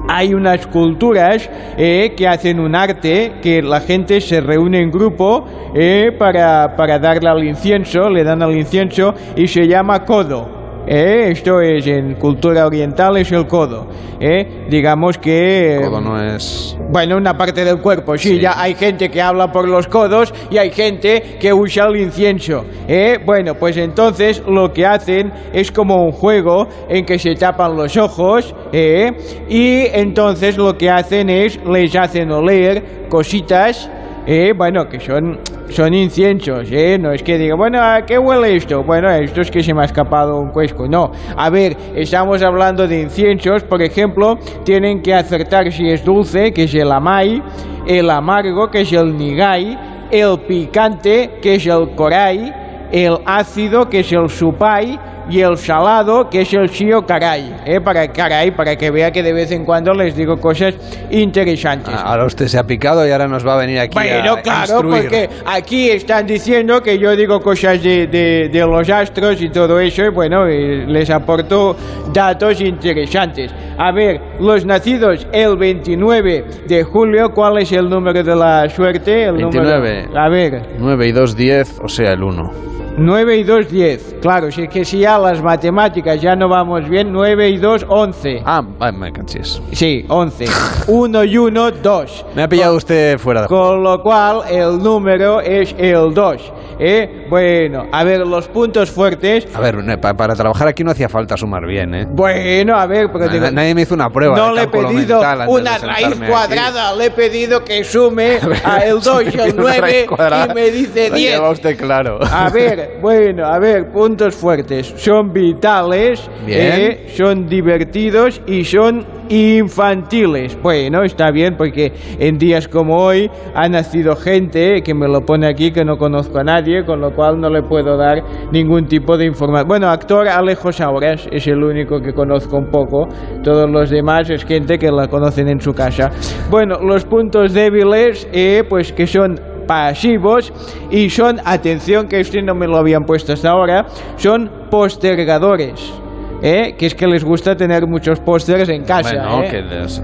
[0.08, 5.46] hay unas culturas eh, que hacen un arte que la gente se reúne en grupo
[5.74, 10.63] eh, para, para darle al incienso, le dan al incienso y se llama codo.
[10.88, 13.88] Eh, esto es en cultura oriental es el codo.
[14.20, 15.80] eh, digamos que...
[15.84, 16.78] Codo no es...
[16.92, 20.58] Bueno, una parte del cuerpo, sí, ya hay gente que habla por los codos y
[20.58, 22.66] hay gente que usa el incienso.
[22.88, 23.18] ¿eh?
[23.26, 27.98] Bueno, pues entonces lo que hacen es como un juego en que se tapan los
[27.98, 29.12] ojos ¿eh?
[29.50, 33.90] y entonces lo que hacen es les hacen oler cositas.
[34.26, 34.54] ¿Eh?
[34.56, 36.98] bueno, que son, son inciensos, ¿eh?
[37.00, 38.84] no es que diga, bueno, ¿a qué huele esto?
[38.84, 41.12] Bueno, esto es que se me ha escapado un cuesco, no.
[41.36, 46.64] A ver, estamos hablando de inciensos, por ejemplo, tienen que acertar si es dulce, que
[46.64, 47.42] es el amai,
[47.88, 49.78] el amargo, que es el nigai,
[50.12, 52.54] el picante, que es el coray,
[52.92, 57.80] el ácido, que es el supai, y el salado, que es el shio caray, ¿eh?
[57.82, 60.76] para caray, para que vea que de vez en cuando les digo cosas
[61.10, 61.94] interesantes.
[61.96, 64.62] Ahora usted se ha picado y ahora nos va a venir aquí Bueno, a claro,
[64.74, 65.02] instruir.
[65.04, 69.80] porque aquí están diciendo que yo digo cosas de, de- de los astros y todo
[69.80, 71.76] eso, y bueno, eh, les aporto
[72.14, 73.52] datos interesantes.
[73.78, 79.24] A ver, los nacidos el 29 de julio, ¿cuál es el número de la suerte?
[79.26, 80.04] El 29.
[80.08, 82.73] Número, a ver, 9 y 2, 10, o sea, el 1.
[82.96, 84.16] 9 y 2, 10.
[84.22, 87.86] Claro, si es que si ya las matemáticas ya no vamos bien, 9 y 2,
[87.90, 88.44] 11.
[88.46, 88.62] Ah,
[88.94, 89.60] me canchis.
[89.72, 90.46] Sí, 11.
[90.88, 92.26] 1 y 1, 2.
[92.36, 96.54] Me ha pillado usted fuera de Con lo cual, el número es el 2.
[96.80, 97.26] ¿eh?
[97.30, 99.48] Bueno, a ver, los puntos fuertes.
[99.56, 102.06] A ver, ne- pa- para trabajar aquí no hacía falta sumar bien, ¿eh?
[102.10, 104.36] Bueno, a ver, porque Na- digo, Nadie me hizo una prueba.
[104.38, 106.32] no de le he pedido una raíz sentarme aquí.
[106.32, 110.48] cuadrada, le he pedido que sume a el 2 y el Una raíz 9 cuadrada.
[110.52, 111.32] y me dice Lo 10.
[111.34, 112.20] lleva usted claro.
[112.32, 114.94] A ver, bueno, a ver, puntos fuertes.
[114.98, 120.58] Son vitales, eh, son divertidos y son infantiles.
[120.62, 125.48] Bueno, está bien porque en días como hoy ha nacido gente que me lo pone
[125.48, 129.18] aquí que no conozco a nadie, con lo cual no le puedo dar ningún tipo
[129.18, 129.68] de información.
[129.68, 133.08] Bueno, actor Alejo Sauras es el único que conozco un poco.
[133.44, 136.12] Todos los demás es gente que la conocen en su casa.
[136.50, 140.52] Bueno, los puntos débiles, eh, pues que son pasivos
[140.92, 143.86] y son, atención que esto no me lo habían puesto hasta ahora,
[144.18, 145.94] son postergadores.
[146.42, 146.76] ¿eh?
[146.78, 149.10] Que es que les gusta tener muchos pósters en casa.
[149.16, 149.48] Bueno, ¿eh?
[149.50, 150.02] que les-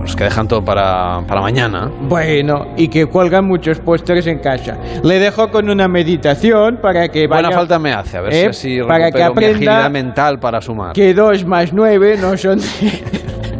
[0.00, 1.90] los que dejan todo para, para mañana.
[2.08, 4.76] Bueno, y que cuelgan muchos pósters en casa.
[5.04, 7.42] Le dejo con una meditación para que vaya...
[7.42, 8.52] Buena falta me hace, a ver ¿eh?
[8.52, 10.92] si Para que recupero mi agilidad aprenda mental para sumar.
[10.94, 12.58] que 2 más 9 no son...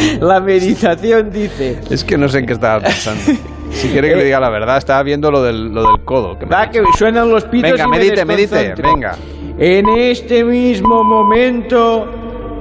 [0.20, 1.80] La meditación dice...
[1.90, 3.22] Es que no sé en qué estaba pensando.
[3.70, 6.38] Si quiere que le diga la verdad, estaba viendo lo del, lo del codo.
[6.38, 9.16] Que da que suenan los pitos Venga, y medite, me medite, venga.
[9.58, 12.06] En este mismo momento,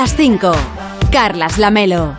[0.00, 0.52] Las 5.
[1.12, 2.14] Carlas Lamelo.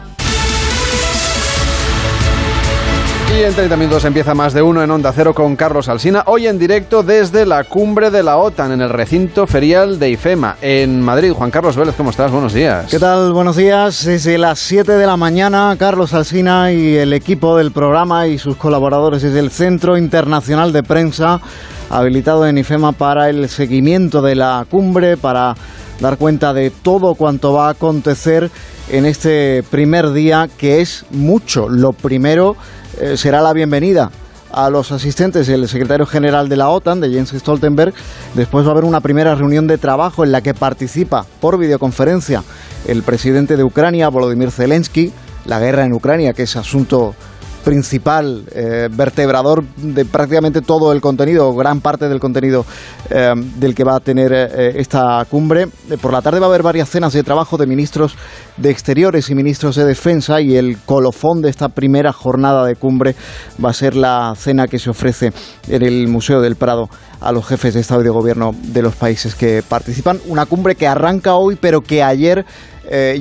[3.36, 6.22] Y en 30 minutos empieza más de uno en Onda Cero con Carlos Alsina.
[6.28, 10.58] Hoy en directo desde la cumbre de la OTAN en el recinto ferial de IFEMA
[10.62, 11.32] en Madrid.
[11.32, 12.30] Juan Carlos Vélez, ¿cómo estás?
[12.32, 12.86] Buenos días.
[12.88, 13.34] ¿Qué tal?
[13.34, 14.06] Buenos días.
[14.06, 18.58] Desde las 7 de la mañana, Carlos Alsina y el equipo del programa y sus
[18.58, 21.42] colaboradores desde el Centro Internacional de Prensa
[21.90, 25.56] habilitado en IFEMA para el seguimiento de la cumbre, para
[26.02, 28.50] dar cuenta de todo cuanto va a acontecer
[28.90, 31.70] en este primer día, que es mucho.
[31.70, 32.58] Lo primero
[33.00, 34.12] eh, será la bienvenida
[34.52, 37.94] a los asistentes del secretario general de la OTAN, de Jens Stoltenberg.
[38.34, 42.44] Después va a haber una primera reunión de trabajo en la que participa por videoconferencia
[42.88, 45.14] el presidente de Ucrania, Volodymyr Zelensky.
[45.46, 47.16] La guerra en Ucrania, que es asunto
[47.62, 52.66] principal, eh, vertebrador de prácticamente todo el contenido, gran parte del contenido
[53.10, 55.68] eh, del que va a tener eh, esta cumbre.
[56.02, 58.16] por la tarde va a haber varias cenas de trabajo de ministros
[58.58, 63.16] de Exteriores y ministros de Defensa y el colofón de esta primera jornada de cumbre
[63.64, 65.32] va a ser la cena que se ofrece
[65.68, 68.96] en el Museo del Prado a los jefes de Estado y de Gobierno de los
[68.96, 70.20] países que participan.
[70.28, 72.46] Una cumbre que arranca hoy, pero que ayer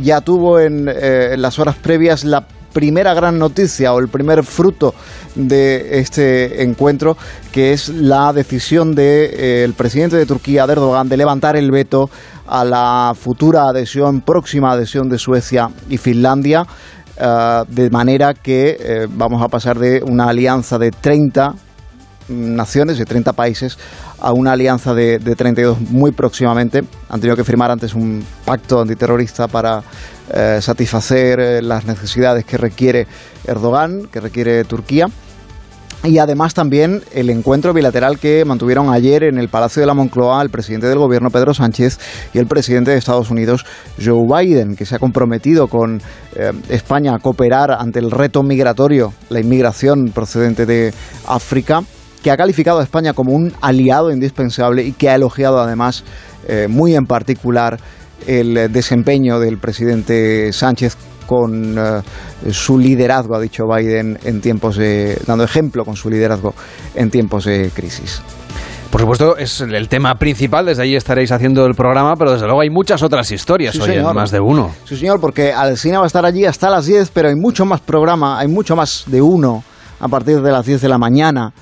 [0.02, 0.86] ya tuvo en
[1.40, 4.94] las horas previas la primera gran noticia o el primer fruto
[5.34, 7.16] de este encuentro,
[7.52, 11.70] que es la decisión del de, eh, presidente de Turquía, de Erdogan, de levantar el
[11.70, 12.10] veto
[12.46, 16.66] a la futura adhesión, próxima adhesión de Suecia y Finlandia.
[17.16, 21.54] Eh, de manera que eh, vamos a pasar de una alianza de 30
[22.28, 23.76] naciones, de 30 países,
[24.20, 26.82] a una alianza de, de 32 muy próximamente.
[27.08, 29.82] Han tenido que firmar antes un pacto antiterrorista para
[30.32, 33.06] eh, satisfacer eh, las necesidades que requiere
[33.44, 35.06] Erdogan, que requiere Turquía.
[36.04, 40.40] Y además también el encuentro bilateral que mantuvieron ayer en el Palacio de la Moncloa
[40.40, 41.98] el presidente del gobierno Pedro Sánchez
[42.32, 43.66] y el presidente de Estados Unidos
[44.02, 46.00] Joe Biden, que se ha comprometido con
[46.36, 50.94] eh, España a cooperar ante el reto migratorio, la inmigración procedente de
[51.26, 51.82] África
[52.22, 56.04] que ha calificado a España como un aliado indispensable y que ha elogiado además
[56.68, 57.78] muy en particular
[58.26, 62.02] el desempeño del presidente Sánchez con eh,
[62.50, 66.54] su liderazgo, ha dicho Biden, en tiempos de, dando ejemplo con su liderazgo
[66.96, 68.20] en tiempos de crisis.
[68.90, 72.62] Por supuesto, es el tema principal, desde ahí estaréis haciendo el programa, pero desde luego
[72.62, 74.72] hay muchas otras historias hoy, más de uno.
[74.84, 77.80] Sí, señor, porque Alcina va a estar allí hasta las 10, pero hay mucho más
[77.80, 79.62] programa, hay mucho más de uno
[80.00, 81.52] a partir de las 10 de la mañana.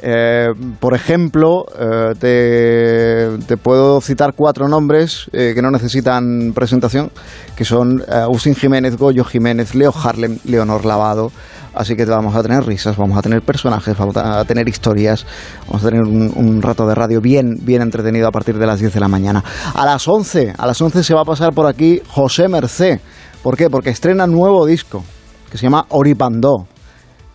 [0.00, 7.10] Eh, por ejemplo, eh, te, puedo citar cuatro nombres eh, que no necesitan presentación,
[7.56, 11.32] que son Usín Jiménez, Goyo Jiménez, Leo Harlem, Leonor Lavado.
[11.74, 15.26] Así que vamos a tener risas, vamos a tener personajes, vamos a tener historias,
[15.66, 18.94] vamos a tener un, rato de radio bien, bien entretenido a partir de las 10
[18.94, 19.44] de la mañana.
[19.74, 23.00] A las 11, a las 11 se va a pasar por aquí José Mercé.
[23.42, 23.70] ¿Por qué?
[23.70, 25.04] Porque estrena un nuevo disco
[25.50, 26.66] que se llama Oripandó,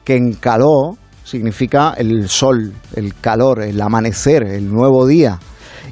[0.03, 5.39] que encaló significa el sol, el calor, el amanecer, el nuevo día.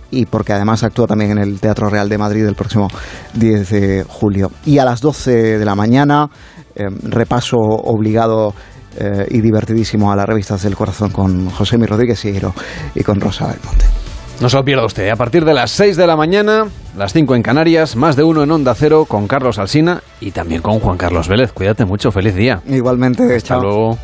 [0.09, 2.87] Y porque además actúa también en el Teatro Real de Madrid el próximo
[3.33, 4.51] 10 de julio.
[4.65, 6.29] Y a las 12 de la mañana,
[6.75, 8.53] eh, repaso obligado
[8.97, 12.53] eh, y divertidísimo a las revistas del corazón con José Mi Rodríguez Higuero
[12.93, 13.85] y con Rosa Belmonte.
[14.41, 15.07] No se lo pierda usted.
[15.09, 16.65] A partir de las 6 de la mañana,
[16.97, 20.61] las 5 en Canarias, más de uno en Onda Cero con Carlos Alsina y también
[20.61, 21.53] con Juan Carlos Vélez.
[21.53, 22.61] Cuídate mucho, feliz día.
[22.67, 23.61] Igualmente, Hasta chao.
[23.61, 23.97] luego.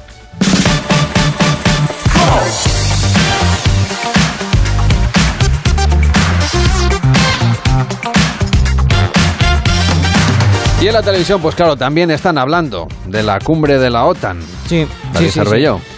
[10.88, 14.40] Y en la televisión, pues claro, también están hablando de la cumbre de la OTAN.
[14.70, 15.42] Sí, sí, sí.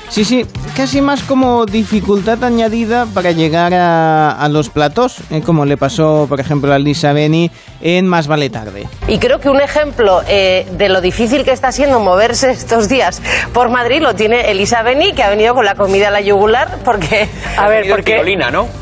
[0.09, 5.65] Sí, sí, casi más como dificultad añadida para llegar a, a los platos, eh, como
[5.65, 8.87] le pasó, por ejemplo, a Lisa Beni en Más vale tarde.
[9.07, 13.21] Y creo que un ejemplo eh, de lo difícil que está siendo moverse estos días
[13.53, 16.79] por Madrid lo tiene Elisa Beni, que ha venido con la comida a la yugular,
[16.83, 17.29] porque...
[17.55, 18.23] A ver, porque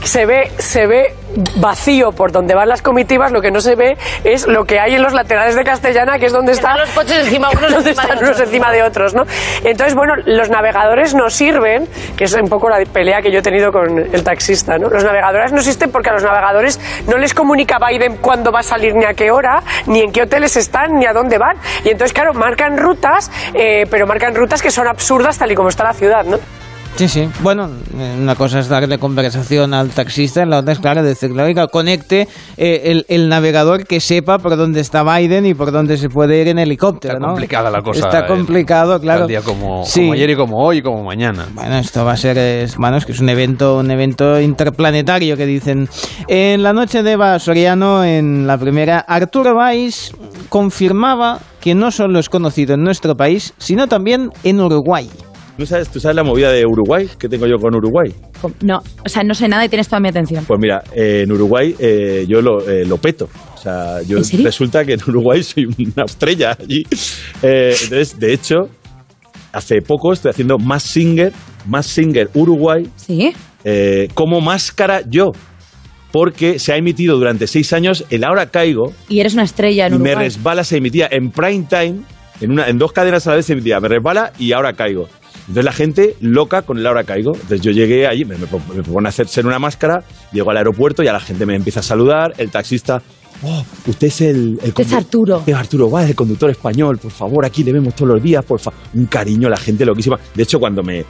[0.06, 1.14] se ve, se ve
[1.58, 4.96] vacío por donde van las comitivas, lo que no se ve es lo que hay
[4.96, 8.04] en los laterales de Castellana, que es donde están los coches encima unos donde encima
[8.04, 8.48] de están unos otros.
[8.48, 9.24] encima de otros, ¿no?
[9.64, 13.42] Entonces, bueno, los navegadores no sirven, que es un poco la pelea que yo he
[13.42, 14.90] tenido con el taxista, ¿no?
[14.90, 18.64] Los navegadores no existen porque a los navegadores no les comunica Biden cuándo va a
[18.64, 21.58] salir ni a qué hora, ni en qué hoteles están, ni a dónde van.
[21.84, 25.70] Y entonces, claro, marcan rutas, eh, pero marcan rutas que son absurdas tal y como
[25.70, 26.40] está la ciudad, ¿no?
[26.98, 27.30] Sí, sí.
[27.44, 31.68] Bueno, eh, una cosa es darle conversación al taxista, la otra es, claro, decirle, oiga,
[31.68, 32.28] conecte
[32.58, 36.42] eh, el, el navegador que sepa por dónde está Biden y por dónde se puede
[36.42, 37.34] ir en helicóptero, Está ¿no?
[37.34, 38.00] complicada la cosa.
[38.00, 39.20] Está eh, complicado, claro.
[39.22, 40.02] Tal día como, Sí.
[40.02, 41.48] como ayer y como hoy y como mañana.
[41.54, 42.76] Bueno, esto va a ser, es
[43.06, 45.88] que es un evento, un evento interplanetario que dicen.
[46.28, 50.14] En la noche de Eva Soriano, en la primera, Arturo Valls
[50.50, 55.10] confirmaba que no solo es conocido en nuestro país, sino también en Uruguay.
[55.58, 58.14] ¿Tú sabes, ¿Tú sabes la movida de Uruguay que tengo yo con Uruguay?
[58.62, 60.46] No, o sea, no sé nada y tienes toda mi atención.
[60.46, 63.28] Pues mira, eh, en Uruguay eh, yo lo, eh, lo peto.
[63.56, 63.98] O sea,
[64.44, 66.86] resulta que en Uruguay soy una estrella allí.
[67.42, 68.70] Eh, entonces, de hecho,
[69.52, 71.34] hace poco estoy haciendo más singer,
[71.66, 73.34] más singer Uruguay ¿Sí?
[74.14, 75.32] como máscara yo.
[76.12, 79.96] Porque se ha emitido durante seis años el Ahora Caigo Y eres una estrella en
[79.96, 80.30] y me Uruguay.
[80.30, 82.02] resbala, se emitía en prime time,
[82.40, 85.10] en, una, en dos cadenas a la vez se emitía, me resbala y ahora caigo.
[85.48, 87.34] Entonces la gente loca con el ahora caigo.
[87.34, 91.08] Entonces yo llegué allí, me, me, me propone hacerse una máscara, llego al aeropuerto y
[91.08, 93.02] a la gente me empieza a saludar, el taxista,
[93.44, 94.60] oh, usted es el...
[94.62, 95.44] el es Arturo.
[95.46, 98.60] Es Arturo Valls, el conductor español, por favor, aquí le vemos todos los días, por
[98.60, 98.80] favor.
[98.94, 100.18] Un cariño, la gente loquísima.
[100.34, 101.06] De hecho, cuando me,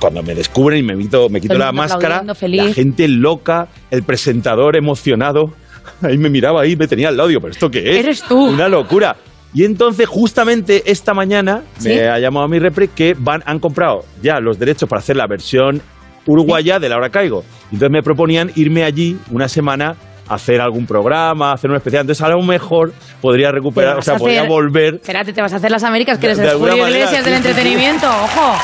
[0.00, 2.64] cuando me descubren y me quito, me quito la máscara, feliz.
[2.64, 5.52] la gente loca, el presentador emocionado,
[6.02, 7.96] ahí me miraba ahí, me tenía al lado, digo, ¿pero esto qué es?
[7.96, 8.38] Eres tú.
[8.38, 9.16] Una locura.
[9.54, 11.88] Y entonces, justamente esta mañana, ¿Sí?
[11.88, 15.16] me ha llamado a mi repre que van, han comprado ya los derechos para hacer
[15.16, 15.80] la versión
[16.26, 17.44] uruguaya de La Hora Caigo.
[17.72, 19.96] Entonces me proponían irme allí una semana
[20.28, 22.02] a hacer algún programa, a hacer un especial.
[22.02, 22.92] Entonces, a lo mejor
[23.22, 24.96] podría recuperar, o sea, podría volver.
[24.96, 27.24] Espérate, te vas a hacer las Américas, que eres de el alguna Julio manera, Iglesias
[27.24, 27.48] del sí, sí, sí.
[27.48, 28.06] entretenimiento.
[28.06, 28.58] ¡Ojo!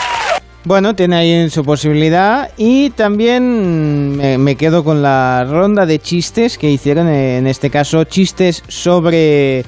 [0.67, 6.57] Bueno, tiene ahí su posibilidad y también me, me quedo con la ronda de chistes
[6.57, 9.65] que hicieron, en este caso chistes sobre...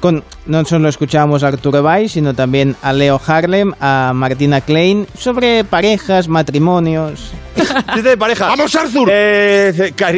[0.00, 5.06] con, no solo escuchábamos a Arturo Valls, sino también a Leo Harlem, a Martina Klein,
[5.18, 7.32] sobre parejas, matrimonios.
[8.02, 8.48] De pareja.
[8.48, 9.10] ¡Vamos, Arthur!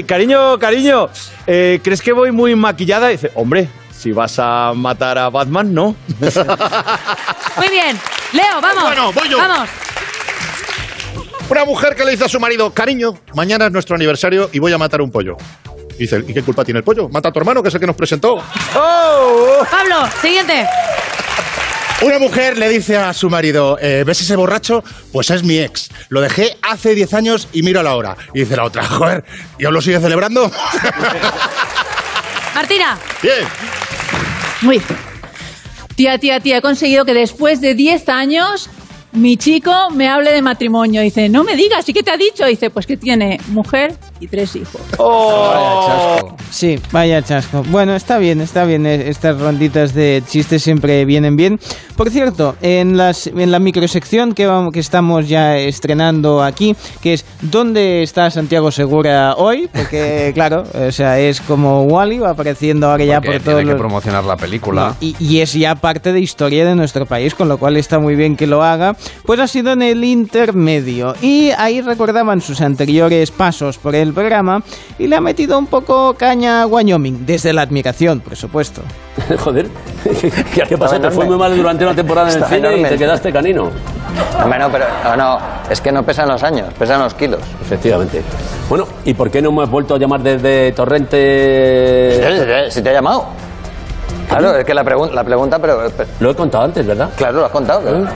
[0.06, 1.08] cariño, cariño,
[1.46, 3.10] eh, ¿crees que voy muy maquillada?
[3.10, 3.68] Y dice, hombre,
[4.00, 5.94] si vas a matar a Batman, no.
[7.56, 7.98] Muy bien.
[8.32, 8.82] Leo, vamos.
[8.82, 9.36] Bueno, voy yo.
[9.36, 9.68] Vamos.
[11.50, 14.72] Una mujer que le dice a su marido, cariño, mañana es nuestro aniversario y voy
[14.72, 15.36] a matar un pollo.
[16.00, 17.10] Y dice, ¿y qué culpa tiene el pollo?
[17.10, 18.42] Mata a tu hermano, que es el que nos presentó.
[18.72, 20.66] Pablo, siguiente.
[22.00, 24.82] Una mujer le dice a su marido, eh, ¿ves ese borracho?
[25.12, 25.90] Pues es mi ex.
[26.08, 28.16] Lo dejé hace 10 años y miro a la hora.
[28.32, 29.24] Y dice la otra, joder,
[29.58, 30.50] ¿y aún lo sigue celebrando?
[32.54, 32.98] Martina.
[33.22, 33.46] Bien.
[34.66, 34.80] Uy.
[35.96, 38.70] Tía, tía, tía, he conseguido que después de 10 años
[39.12, 41.02] mi chico me hable de matrimonio.
[41.02, 42.46] Dice, no me digas, ¿y qué te ha dicho?
[42.46, 44.80] Dice, pues que tiene mujer y tres hijos.
[46.50, 47.62] Sí, vaya chasco.
[47.68, 48.84] Bueno, está bien, está bien.
[48.86, 51.58] eh, Estas ronditas de chistes siempre vienen bien.
[51.96, 57.14] Por cierto, en, las, en la microsección que, vamos, que estamos ya estrenando aquí, que
[57.14, 59.68] es ¿Dónde está Santiago Segura hoy?
[59.72, 63.72] Porque, claro, o sea, es como Wally, va apareciendo ahora ya Porque por todo tiene
[63.72, 64.96] que promocionar la película.
[65.00, 68.16] y, y es ya parte de historia de nuestro país, con lo cual está muy
[68.16, 68.96] bien que lo haga.
[69.24, 71.14] Pues ha sido en el intermedio.
[71.22, 74.62] Y ahí recordaban sus anteriores pasos por el programa
[74.98, 78.82] y le ha metido un poco caña a Wyoming, desde la admiración, por supuesto.
[79.38, 79.68] Joder,
[80.54, 81.00] ¿qué, qué pasó?
[81.00, 83.70] Te fue muy mal durante una temporada en el cine y te quedaste canino.
[84.42, 85.38] Hombre, no, pero no, no,
[85.70, 87.40] es que no pesan los años, pesan los kilos.
[87.62, 88.22] Efectivamente.
[88.68, 92.68] Bueno, ¿y por qué no me has vuelto a llamar desde Torrente?
[92.70, 93.26] Si te ha llamado.
[94.28, 95.90] Claro, es que la, pregun- la pregunta, pero,
[96.20, 97.10] Lo he contado antes, ¿verdad?
[97.16, 97.80] Claro, lo has contado.
[97.82, 98.06] claro.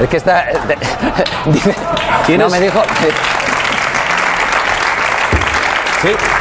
[0.00, 0.48] Es que está.
[0.50, 1.74] eh, de- dice.
[2.26, 2.52] ¿Quién no, es?
[2.52, 2.80] me dijo.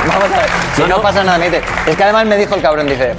[0.07, 0.49] Vamos a ver.
[0.75, 1.01] Si No, no, no.
[1.01, 1.61] pasa nada, dice.
[1.87, 3.13] Es que además me dijo el cabrón, dice.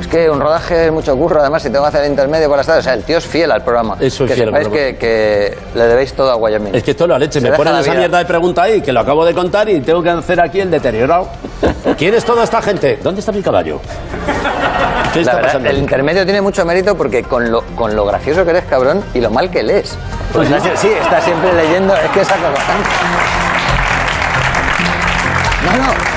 [0.00, 2.56] Es que un rodaje es mucho curro, además si tengo que hacer el intermedio por
[2.56, 2.80] las tardes.
[2.80, 3.96] O sea, el tío es fiel al programa.
[4.00, 4.76] Eso es que fiel al programa.
[4.76, 6.74] que, que le debéis todo a Wyoming.
[6.74, 7.40] Es que esto es la leche.
[7.40, 7.94] Se Me ponen esa vida.
[8.00, 10.70] mierda de pregunta ahí, que lo acabo de contar y tengo que hacer aquí el
[10.70, 11.28] deteriorado.
[11.98, 12.98] ¿Quién es toda esta gente?
[13.02, 13.80] ¿Dónde está mi caballo?
[15.12, 15.68] ¿Qué La está verdad, pasando?
[15.70, 19.20] el intermedio tiene mucho mérito porque con lo, con lo gracioso que eres, cabrón, y
[19.20, 19.96] lo mal que lees.
[20.32, 20.54] Pues sí.
[20.76, 22.88] sí, estás siempre leyendo, es que es acojonante.
[25.66, 26.11] No, no.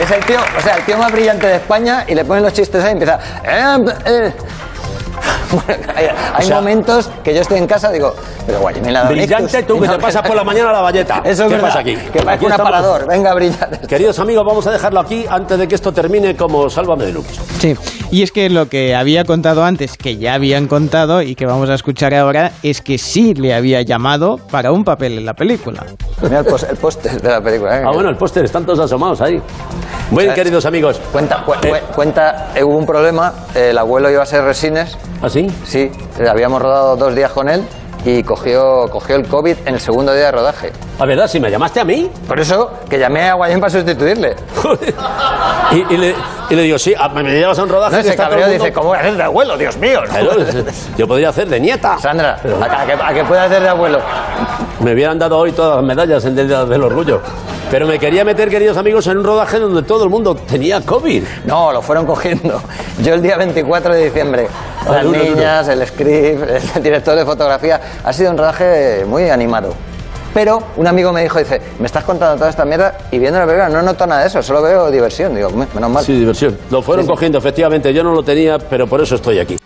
[0.00, 2.52] Es el tío, o sea, el tío más brillante de España y le ponen los
[2.52, 3.18] chistes ahí y empieza.
[3.42, 4.32] "Eh, eh".
[5.50, 8.14] Bueno, hay hay O sea- momentos que yo estoy en casa y digo,
[8.46, 9.66] pero guay, me la Brillante ictus".
[9.76, 11.22] tú, que No, te pasas por la mañana a la valleta.
[11.24, 11.94] Eso es ¿Qué verdad, pasa aquí?
[11.96, 13.86] Que parece Aquí un aparador, venga, brillante.
[13.86, 17.40] Queridos amigos, vamos a dejarlo aquí antes de que esto termine como Sálvame Deluxe.
[17.60, 17.74] Sí,
[18.10, 21.68] y es que lo que había contado antes, que ya habían contado y que vamos
[21.70, 25.84] a escuchar ahora, es que sí le había llamado para un papel en la película.
[26.22, 27.78] Mira el pos- el póster de la película.
[27.80, 27.82] ¿eh?
[27.86, 29.40] Ah, bueno, el póster, están todos asomados ahí.
[30.10, 30.34] Muy bien, ¿Sabes?
[30.34, 31.00] queridos amigos.
[31.12, 34.96] Cuenta, cu- cu- cuenta, eh, hubo un problema, eh, el abuelo iba a ser Resines.
[35.22, 35.28] ¿Ah,
[35.64, 35.90] sí?
[36.18, 37.62] Sí, habíamos rodado dos días con él
[38.04, 40.72] y cogió, cogió el COVID en el segundo día de rodaje.
[40.98, 41.28] ¿A verdad?
[41.28, 42.10] ¿Si me llamaste a mí?
[42.26, 44.34] Por eso, que llamé a Guayén para sustituirle.
[45.72, 46.14] Y, y le,
[46.50, 48.30] y le digo, sí, a- me llevas a un rodaje No, que se está todo
[48.30, 49.56] cabreó, el mundo- dice, ¿cómo voy a hacer de abuelo?
[49.58, 50.00] Dios mío.
[50.08, 50.30] Claro,
[50.96, 51.98] yo podría hacer de nieta.
[51.98, 54.00] Sandra, ¿a, a que, a que hacer de abuelo?
[54.80, 57.20] Me hubieran dado hoy todas las medallas en el Día del Orgullo.
[57.70, 61.22] Pero me quería meter, queridos amigos, en un rodaje donde todo el mundo tenía COVID.
[61.44, 62.62] No, lo fueron cogiendo.
[63.02, 64.48] Yo el día 24 de diciembre,
[64.88, 69.74] las niñas, el script, el director de fotografía, ha sido un rodaje muy animado.
[70.32, 73.46] Pero un amigo me dijo, dice, me estás contando toda esta mierda y viendo la
[73.46, 75.34] película no noto nada de eso, solo veo diversión.
[75.34, 76.04] Digo, "Me- menos mal.
[76.04, 76.56] Sí, diversión.
[76.70, 77.12] Lo fueron Sí, sí.
[77.14, 77.92] cogiendo, efectivamente.
[77.92, 79.57] Yo no lo tenía, pero por eso estoy aquí.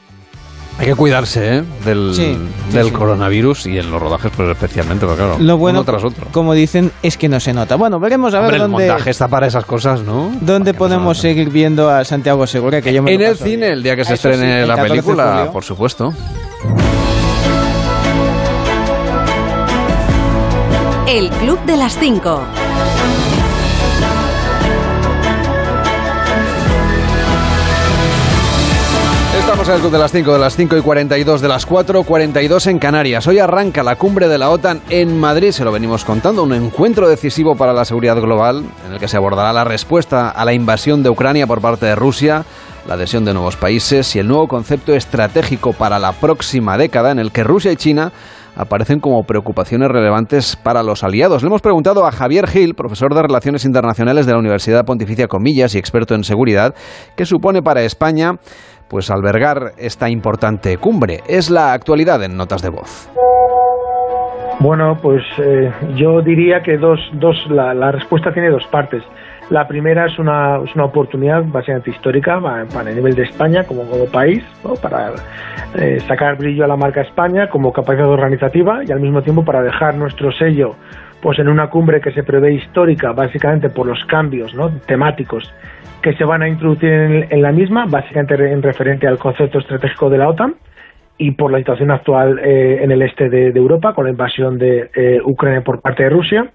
[0.79, 1.65] Hay que cuidarse ¿eh?
[1.85, 2.37] del, Sí,
[2.69, 2.91] sí, del sí.
[2.93, 6.27] coronavirus y en los rodajes pues especialmente, porque claro, Lo bueno, uno tras otro.
[6.33, 7.77] como dicen, es que no se nota.
[7.77, 10.33] Bueno, veremos a ver Hombre, el dónde, montaje está para esas cosas, ¿no?
[10.41, 13.73] dónde podemos seguir viendo a Santiago Segura, que yo me En el cine, bien.
[13.75, 16.13] el día que se sí, estrene la 14 de película, por supuesto.
[21.07, 22.41] El Club de las 5.
[29.63, 32.81] El Club de las 5, de las 5 y 42, de las 4, 42 en
[32.81, 33.29] Canarias.
[33.29, 37.09] Hoy arranca la cumbre de la OTAN en Madrid, se lo venimos contando, un encuentro
[37.09, 41.05] decisivo para la seguridad global, en el que se abordará la respuesta a la invasión
[41.05, 42.45] de Ucrania por parte de Rusia,
[42.89, 47.21] la adhesión de nuevos países y el nuevo concepto estratégico para la próxima década, en
[47.21, 48.11] el que Rusia y China
[48.55, 51.43] aparecen como preocupaciones relevantes para los aliados.
[51.43, 55.75] Le hemos preguntado a Javier Gil, profesor de Relaciones Internacionales de la Universidad Pontificia Comillas
[55.75, 56.75] y experto en seguridad,
[57.17, 58.35] qué supone para España
[58.93, 61.21] pues albergar esta importante cumbre.
[61.27, 63.11] Es la actualidad en notas de voz.
[64.61, 69.03] Bueno, pues eh, yo diría que dos, dos la, respuesta tiene dos partes.
[69.49, 72.39] La primera es una, una oportunidad básicamente histórica
[72.71, 74.75] para el nivel de España como, como país, ¿no?
[74.75, 75.13] para
[75.75, 79.63] eh, sacar brillo a la marca España como capacidad organizativa y al mismo tiempo para
[79.63, 80.77] dejar nuestro sello
[81.23, 84.71] pues en una cumbre que se prevé histórica básicamente por los cambios ¿no?
[84.81, 85.51] temáticos
[86.03, 90.19] que se van a introducir en, la misma, básicamente en referente al concepto estratégico de
[90.19, 90.57] la OTAN
[91.17, 94.91] y por la situación actual eh, en el este de, Europa con la invasión de
[94.97, 96.51] eh, Ucrania por parte de Rusia.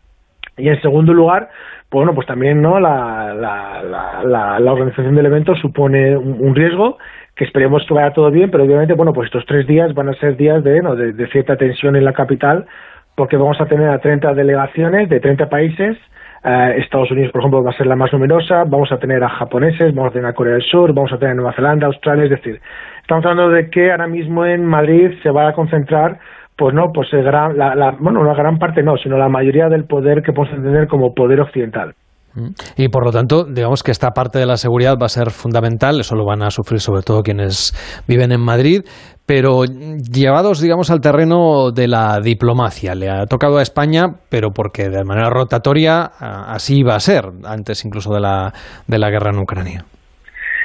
[0.58, 1.50] Y en segundo lugar,
[1.90, 6.98] bueno, pues también no la, la, la, organización del evento supone un, riesgo
[7.36, 10.14] que esperemos que vaya todo bien, pero obviamente, bueno, pues estos tres días van a
[10.14, 10.96] ser días de, ¿no?
[10.96, 12.66] de cierta tensión en la capital
[13.18, 15.98] porque vamos a tener a 30 delegaciones de 30 países
[16.44, 19.28] Uh, Estados Unidos, por ejemplo, va a ser la más numerosa, vamos a tener a
[19.28, 22.26] japoneses, vamos a tener a Corea del Sur, vamos a tener a Nueva Zelanda, Australia,
[22.26, 22.62] es decir,
[23.02, 26.20] estamos hablando de que ahora mismo en Madrid se va a concentrar,
[26.56, 29.68] pues no, pues el gran, la, la, bueno, una gran parte no, sino la mayoría
[29.68, 31.96] del poder que podemos entender como poder occidental.
[32.76, 36.00] Y por lo tanto, digamos que esta parte de la seguridad va a ser fundamental,
[36.00, 37.74] eso lo van a sufrir sobre todo quienes
[38.08, 38.82] viven en Madrid,
[39.26, 42.96] pero llevados, digamos, al terreno de la diplomacia.
[42.96, 47.84] Le ha tocado a España, pero porque de manera rotatoria así iba a ser, antes
[47.84, 48.54] incluso de la,
[48.88, 49.84] de la guerra en Ucrania.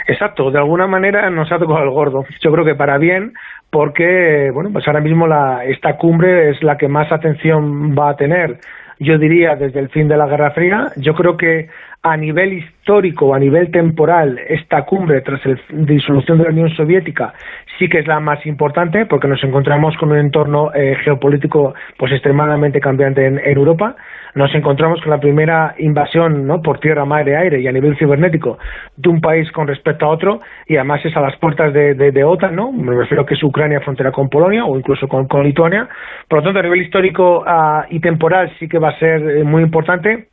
[0.06, 2.24] Exacto, de alguna manera nos ha tocado el gordo.
[2.40, 3.32] Yo creo que para bien,
[3.70, 8.16] porque, bueno, pues ahora mismo la, esta cumbre es la que más atención va a
[8.16, 8.58] tener
[9.02, 10.92] yo diría desde el fin de la Guerra Fría.
[10.96, 11.68] Yo creo que
[12.02, 17.32] a nivel histórico, a nivel temporal, esta cumbre tras la disolución de la Unión Soviética
[17.78, 22.12] sí que es la más importante porque nos encontramos con un entorno eh, geopolítico pues
[22.12, 23.96] extremadamente cambiante en, Europa.
[24.34, 26.62] Nos encontramos con la primera invasión ¿no?
[26.62, 28.58] por tierra, mar y aire y a nivel cibernético
[28.96, 32.24] de un país con respecto a otro y además es a las puertas de, de,
[32.24, 32.72] OTAN, ¿no?
[32.72, 35.88] Me refiero que es Ucrania frontera con Polonia o incluso con, Lituania.
[36.28, 39.44] Por lo tanto, a nivel histórico ah, y temporal sí que va a ser eh,
[39.44, 40.31] muy importante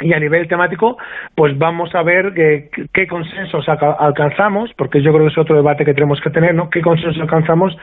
[0.00, 0.98] y a nivel temático,
[1.34, 5.94] pues vamos a ver qué consensos alcanzamos, porque yo creo que es otro debate que
[5.94, 6.68] tenemos que tener, ¿no?
[6.68, 7.76] ¿Qué consensos alcanzamos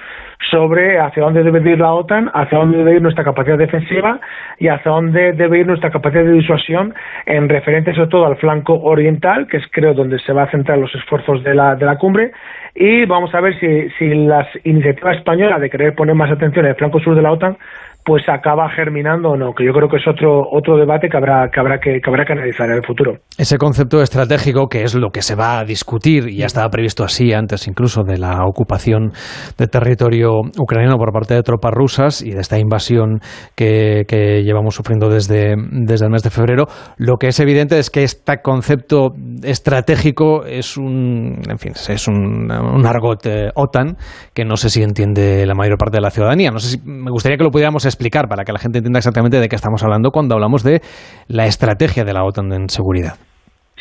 [0.51, 4.19] sobre hacia dónde debe ir la OTAN, hacia dónde debe ir nuestra capacidad defensiva
[4.59, 6.93] y hacia dónde debe ir nuestra capacidad de disuasión
[7.25, 10.77] en referente sobre todo al flanco oriental, que es creo donde se va a centrar
[10.77, 12.31] los esfuerzos de la, de la cumbre,
[12.75, 16.71] y vamos a ver si, si las iniciativas españolas de querer poner más atención en
[16.71, 17.57] el flanco sur de la OTAN
[18.05, 21.49] pues acaba germinando o no, que yo creo que es otro otro debate que habrá
[21.49, 23.17] que habrá que, habrá que analizar en el futuro.
[23.37, 27.03] Ese concepto estratégico que es lo que se va a discutir y ya estaba previsto
[27.03, 29.11] así antes incluso de la ocupación
[29.57, 33.19] de territorio ucraniano por parte de tropas rusas y de esta invasión
[33.55, 34.03] que,
[34.43, 36.65] llevamos sufriendo desde, desde el mes de febrero,
[36.97, 39.11] lo que es evidente es que este concepto
[39.43, 42.51] estratégico es un en fin, es un,
[42.85, 43.97] argot eh, OTAN
[44.33, 46.51] que no sé si entiende la mayor parte de la ciudadanía.
[46.51, 49.47] No sé me gustaría que lo pudiéramos explicar para que la gente entienda exactamente de
[49.47, 50.81] qué estamos hablando cuando hablamos de
[51.27, 53.13] la estrategia de la OTAN en seguridad.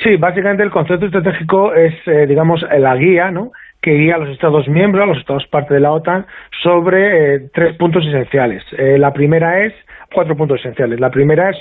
[0.03, 3.51] Sí, básicamente el concepto estratégico es, eh, digamos, la guía, ¿no?
[3.83, 6.25] que guía a los Estados miembros, a los Estados parte de la OTAN,
[6.63, 8.63] sobre eh, tres puntos esenciales.
[8.79, 9.75] Eh, la primera es,
[10.15, 11.01] cuatro puntos esenciales.
[11.01, 11.57] La primera es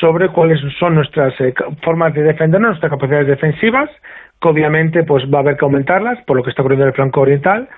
[0.00, 1.34] sobre cuáles son nuestras
[1.82, 3.90] formas de defendernos, nuestras capacidades defensivas,
[4.40, 6.94] que obviamente pues va a haber que aumentarlas por lo que está ocurriendo en el
[6.94, 7.68] flanco oriental.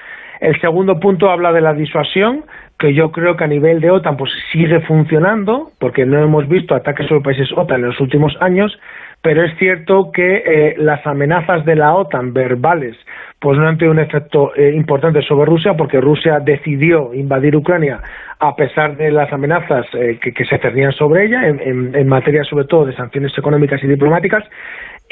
[0.41, 2.45] El segundo punto habla de la disuasión,
[2.81, 6.75] que yo creo que a nivel de OTAN pues sigue funcionando, porque no hemos visto
[6.75, 8.77] ataques sobre países OTAN en los últimos años,
[9.21, 12.97] pero es cierto que eh, las amenazas de la OTAN verbales
[13.39, 18.01] pues no han tenido un efecto eh, importante sobre Rusia porque Rusia decidió invadir Ucrania
[18.39, 22.65] a pesar de las amenazas eh, que, se cernían sobre ella en, en, materia sobre
[22.65, 24.45] todo de sanciones económicas y diplomáticas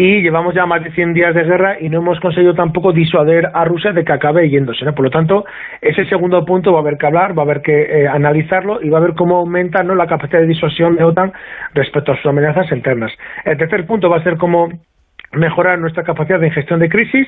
[0.00, 3.50] y llevamos ya más de 100 días de guerra y no hemos conseguido tampoco disuader
[3.52, 4.90] a Rusia de que acabe yéndose.
[4.92, 5.44] Por lo tanto,
[5.80, 8.90] ese segundo punto va a haber que hablar, va a haber que eh, analizarlo y
[8.90, 9.96] va a ver cómo aumenta ¿no?
[9.96, 11.32] la capacidad de disuasión de OTAN
[11.74, 13.10] respecto a sus amenazas internas.
[13.44, 14.68] El tercer punto va a ser cómo
[15.32, 17.26] mejorar nuestra capacidad de gestión de crisis,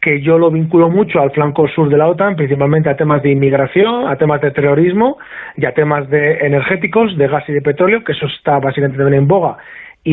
[0.00, 3.30] que yo lo vinculo mucho al flanco sur de la OTAN, principalmente a temas de
[3.30, 5.18] inmigración, a temas de terrorismo
[5.56, 9.22] y a temas de energéticos, de gas y de petróleo, que eso está básicamente también
[9.22, 9.56] en boga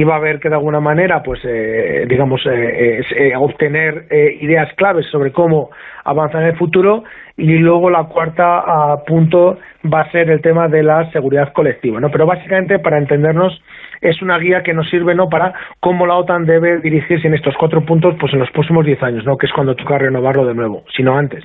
[0.03, 4.05] va a haber que de alguna manera, pues, eh, digamos, eh, eh, obtener
[4.39, 5.71] ideas claves sobre cómo
[6.03, 7.03] avanzar en el futuro.
[7.37, 9.57] Y luego la cuarta ah, punto
[9.91, 12.11] va a ser el tema de la seguridad colectiva, ¿no?
[12.11, 13.61] Pero básicamente, para entendernos,
[14.01, 15.29] es una guía que nos sirve, ¿no?
[15.29, 19.01] Para cómo la OTAN debe dirigirse en estos cuatro puntos, pues, en los próximos diez
[19.01, 19.37] años, ¿no?
[19.37, 21.43] Que es cuando toca renovarlo de nuevo, sino antes.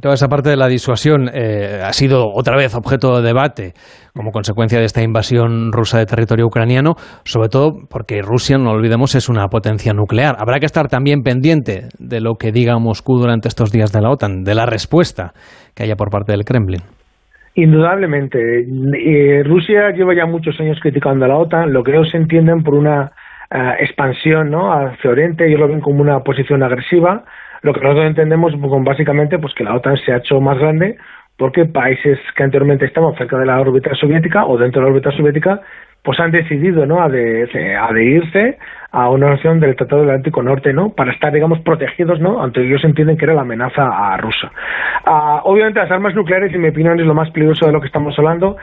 [0.00, 3.72] Toda esa parte de la disuasión eh, ha sido otra vez objeto de debate
[4.14, 6.92] como consecuencia de esta invasión rusa de territorio ucraniano,
[7.24, 10.36] sobre todo porque Rusia, no olvidemos, es una potencia nuclear.
[10.38, 14.10] Habrá que estar también pendiente de lo que diga Moscú durante estos días de la
[14.10, 15.32] OTAN, de la respuesta
[15.74, 16.82] que haya por parte del Kremlin.
[17.54, 18.38] Indudablemente.
[18.60, 22.74] Eh, Rusia lleva ya muchos años criticando a la OTAN, lo que ellos entienden por
[22.74, 23.12] una
[23.50, 27.24] eh, expansión hacia Oriente, ellos lo ven como una posición agresiva
[27.62, 28.52] lo que nosotros entendemos
[28.84, 30.96] básicamente pues que la OTAN se ha hecho más grande
[31.38, 35.10] porque países que anteriormente estaban cerca de la órbita soviética o dentro de la órbita
[35.12, 35.60] soviética
[36.04, 38.58] pues han decidido no adherirse
[38.90, 42.84] a una nación del Tratado Atlántico Norte no para estar digamos protegidos no aunque ellos
[42.84, 44.50] entienden que era la amenaza a rusa
[45.06, 47.86] ah, obviamente las armas nucleares en mi opinión es lo más peligroso de lo que
[47.86, 48.56] estamos hablando.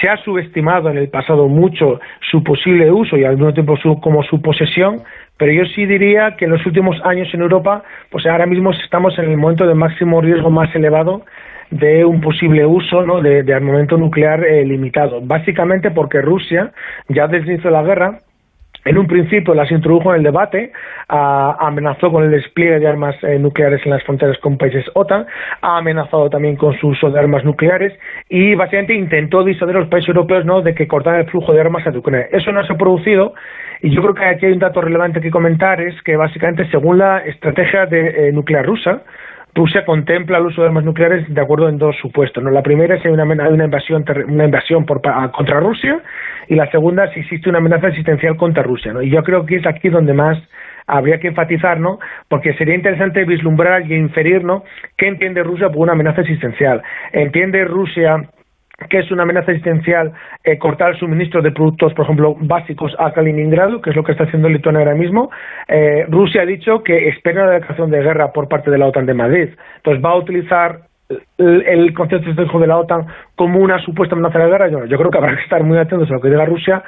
[0.00, 2.00] Se ha subestimado en el pasado mucho
[2.30, 5.02] su posible uso y al mismo tiempo su, como su posesión
[5.36, 9.18] pero yo sí diría que en los últimos años en Europa, pues ahora mismo estamos
[9.18, 11.24] en el momento de máximo riesgo más elevado
[11.70, 13.20] de un posible uso ¿no?
[13.20, 15.20] de, armamento nuclear eh, limitado.
[15.20, 16.72] Básicamente porque Rusia,
[17.08, 18.20] ya desde el inicio de la guerra,
[18.86, 20.72] en un principio las introdujo en el debate,
[21.08, 25.26] amenazó con el despliegue de armas eh, nucleares en las fronteras con países OTAN,
[25.60, 27.92] ha amenazado también con su uso de armas nucleares
[28.28, 30.62] y básicamente intentó disuadir a los países europeos ¿no?
[30.62, 32.28] de que cortaran el flujo de armas a Ucrania.
[32.32, 33.34] Eso no se ha producido
[33.82, 36.98] y yo creo que aquí hay un dato relevante que comentar, es que básicamente según
[36.98, 39.02] la estrategia de, eh, nuclear rusa,
[39.56, 42.44] Rusia contempla el uso de armas nucleares de acuerdo en dos supuestos.
[42.44, 42.50] ¿no?
[42.50, 45.00] La primera es si hay una, una invasión, una invasión por,
[45.32, 45.98] contra Rusia
[46.46, 48.92] y la segunda si existe una amenaza existencial contra Rusia.
[48.92, 49.00] ¿no?
[49.00, 50.38] Y yo creo que es aquí donde más
[50.86, 51.98] habría que enfatizar, ¿no?
[52.28, 54.62] Porque sería interesante vislumbrar y inferir, ¿no?
[54.96, 56.82] ¿Qué entiende Rusia por una amenaza existencial?
[57.12, 58.28] ¿Entiende Rusia
[58.90, 60.12] que es una amenaza existencial
[60.44, 64.12] eh, cortar el suministro de productos, por ejemplo, básicos a Kaliningrado, que es lo que
[64.12, 65.30] está haciendo Lituania ahora mismo.
[65.66, 69.06] Eh, Rusia ha dicho que espera una declaración de guerra por parte de la OTAN
[69.06, 69.48] de Madrid.
[69.76, 70.80] Entonces, ¿va a utilizar
[71.38, 74.68] el, el concepto de la OTAN como una supuesta amenaza de guerra?
[74.68, 76.82] Yo, yo creo que habrá que estar muy atentos a lo que diga Rusia,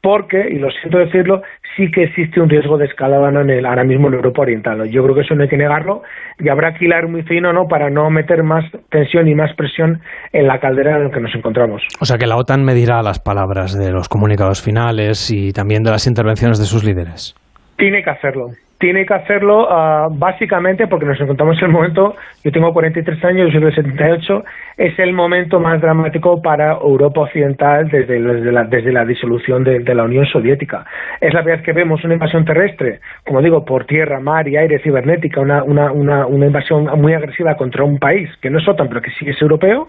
[0.00, 1.42] porque, y lo siento decirlo,
[1.78, 4.90] sí que existe un riesgo de escalada en el, ahora mismo en Europa Oriental.
[4.90, 6.02] Yo creo que eso no hay que negarlo
[6.38, 7.66] y habrá que hilar muy fino ¿no?
[7.68, 10.00] para no meter más tensión y más presión
[10.32, 11.82] en la caldera en la que nos encontramos.
[12.00, 15.92] O sea que la OTAN medirá las palabras de los comunicados finales y también de
[15.92, 17.36] las intervenciones de sus líderes.
[17.76, 18.48] Tiene que hacerlo
[18.78, 22.14] tiene que hacerlo uh, básicamente porque nos encontramos en el momento,
[22.44, 24.44] yo tengo 43 años, yo soy del 78,
[24.76, 29.94] es el momento más dramático para Europa Occidental desde, desde, la, desde la, disolución de,
[29.94, 30.84] la Unión Soviética.
[31.20, 34.78] Es la vez que vemos una invasión terrestre, como digo, por tierra, mar y aire
[34.78, 38.88] cibernética, una, una, una, una invasión muy agresiva contra un país que no es OTAN,
[38.88, 39.88] pero que sí es europeo,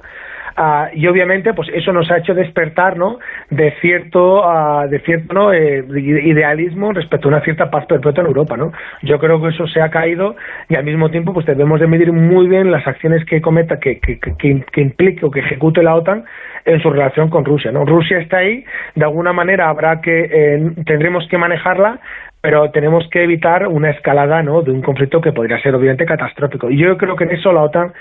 [0.59, 3.19] Uh, y obviamente pues eso nos ha hecho despertar ¿no?
[3.49, 5.53] de cierto uh, de cierto ¿no?
[5.53, 8.73] eh, idealismo respecto a una cierta paz perpetua en Europa ¿no?
[9.01, 10.35] yo creo que eso se ha caído
[10.67, 14.01] y al mismo tiempo pues debemos de medir muy bien las acciones que cometa que,
[14.01, 16.25] que, que, que implique o que ejecute la OTAN
[16.65, 17.85] en su relación con Rusia ¿no?
[17.85, 22.01] Rusia está ahí de alguna manera habrá que eh, tendremos que manejarla
[22.41, 24.61] pero tenemos que evitar una escalada ¿no?
[24.61, 27.61] de un conflicto que podría ser obviamente catastrófico y yo creo que en eso la
[27.61, 27.93] OTAN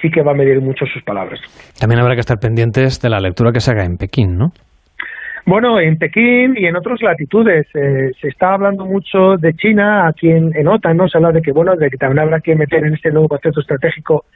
[0.00, 1.40] sí que va a medir mucho sus palabras.
[1.78, 4.52] También habrá que estar pendientes de la lectura que se haga en Pekín, ¿no?
[5.46, 10.28] Bueno, en Pekín y en otras latitudes eh, se está hablando mucho de China, aquí
[10.28, 11.08] en, en, OTAN, ¿no?
[11.08, 13.60] Se habla de que, bueno, de que también habrá que meter en este nuevo concepto
[13.60, 14.26] estratégico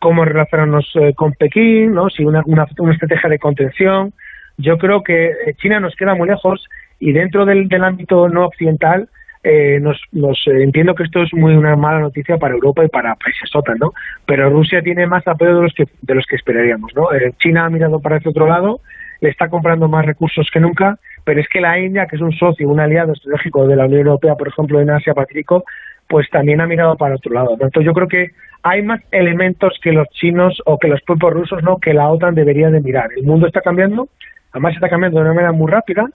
[0.00, 2.10] cómo relacionarnos eh, con Pekín, ¿no?
[2.10, 4.12] Si una, una, una, estrategia de contención.
[4.58, 6.64] Yo creo que eh, China nos queda muy lejos
[6.98, 9.08] y dentro del, del ámbito no occidental
[9.48, 12.88] eh, nos, nos eh, entiendo que esto es muy una mala noticia para Europa y
[12.88, 13.92] para países OTAN, ¿no?
[14.26, 17.12] Pero Rusia tiene más apoyo de los que de los que esperaríamos, ¿no?
[17.12, 18.80] Eh, China ha mirado para ese otro lado,
[19.20, 22.32] le está comprando más recursos que nunca, pero es que la India, que es un
[22.32, 25.62] socio, un aliado estratégico de la Unión Europea, por ejemplo, en Asia Pacífico,
[26.08, 27.52] pues también ha mirado para otro lado.
[27.52, 28.32] Entonces yo creo que
[28.64, 31.76] hay más elementos que los chinos o que los propios rusos, ¿no?
[31.78, 33.10] Que la OTAN debería de mirar.
[33.16, 34.08] El mundo está cambiando,
[34.50, 36.08] además está cambiando de una manera muy rápida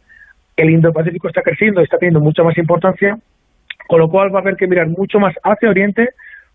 [0.58, 3.18] el Indo-Pacífico está creciendo y está teniendo mucha más importancia,
[3.88, 6.10] con lo cual va a haber que mirar mucho más hacia Oriente,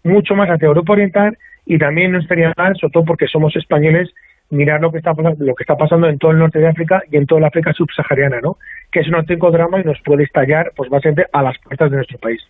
[0.05, 4.11] mucho más hacia Europa Oriental y también no estaría mal, sobre todo porque somos españoles,
[4.51, 7.17] mirar lo que está lo que está pasando en todo el norte de África y
[7.17, 8.59] en toda la África subsahariana, ¿no?
[8.93, 11.97] Que es un auténtico drama y nos puede estallar, pues básicamente a las puertas de
[11.97, 12.41] nuestro país.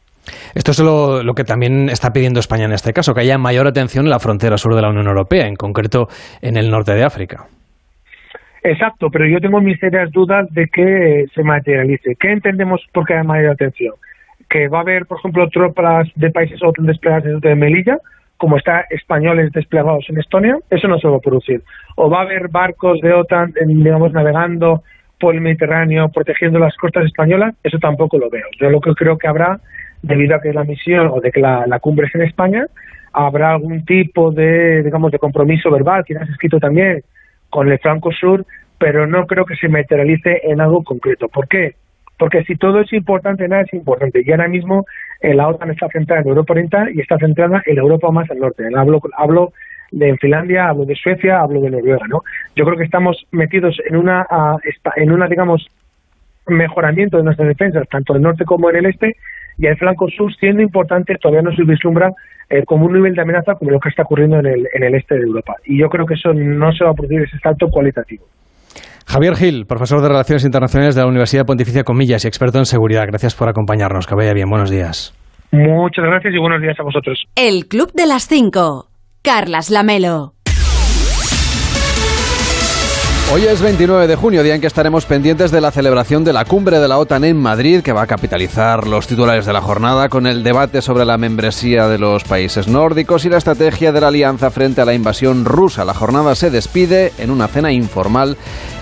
[0.54, 3.66] Esto es lo, lo, que también está pidiendo España en este caso, que haya mayor
[3.66, 6.08] atención en la frontera sur de la Unión Europea, en concreto
[6.42, 7.46] en el norte de África.
[8.66, 12.16] Exacto, pero yo tengo mis serias dudas de que se materialice.
[12.16, 13.94] ¿Qué entendemos por que hay mayor atención?
[14.48, 17.98] Que va a haber, por ejemplo, tropas de países OTAN desplegadas de Melilla,
[18.36, 21.62] como está españoles desplegados en Estonia, eso no se va a producir.
[21.94, 24.82] O va a haber barcos de OTAN, digamos, navegando
[25.20, 28.46] por el Mediterráneo, protegiendo las costas españolas, eso tampoco lo veo.
[28.60, 29.60] Yo lo que creo que habrá,
[30.02, 32.66] debido a que la misión o de que la, cumbre es en España,
[33.12, 37.04] habrá algún tipo de, digamos, de compromiso verbal, quizás escrito también,
[37.50, 38.44] con el flanco sur,
[38.78, 41.28] pero no creo que se materialice en algo concreto.
[41.28, 41.74] ¿Por qué?
[42.18, 44.22] Porque si todo es importante, nada es importante.
[44.24, 44.86] Y ahora mismo
[45.20, 48.38] eh, la OTAN está centrada en Europa Oriental y está centrada en Europa más al
[48.38, 48.64] norte.
[48.74, 49.52] Hablo, hablo
[49.90, 52.22] de Finlandia, hablo de Suecia, hablo de Noruega, ¿no?
[52.54, 54.58] Yo creo que estamos metidos en una, uh,
[54.96, 55.68] en una, digamos,
[56.46, 59.16] mejoramiento de nuestras defensas, tanto en el norte como en el este,
[59.58, 62.12] y el flanco sur, siendo importante, todavía no se vislumbra
[62.50, 64.94] eh, como un nivel de amenaza como lo que está ocurriendo en el, en el
[64.94, 65.54] este de Europa.
[65.64, 68.24] Y yo creo que eso no se va a producir ese salto cualitativo.
[69.06, 73.06] Javier Gil, profesor de Relaciones Internacionales de la Universidad Pontificia Comillas y experto en seguridad.
[73.06, 74.06] Gracias por acompañarnos.
[74.06, 74.50] Que vaya bien.
[74.50, 75.14] Buenos días.
[75.52, 77.24] Muchas gracias y buenos días a vosotros.
[77.36, 78.88] El Club de las Cinco.
[79.22, 80.35] Carlas Lamelo.
[83.32, 86.44] Hoy es 29 de junio, día en que estaremos pendientes de la celebración de la
[86.44, 90.08] cumbre de la OTAN en Madrid, que va a capitalizar los titulares de la jornada
[90.08, 94.08] con el debate sobre la membresía de los países nórdicos y la estrategia de la
[94.08, 95.84] alianza frente a la invasión rusa.
[95.84, 98.36] La jornada se despide en una cena informal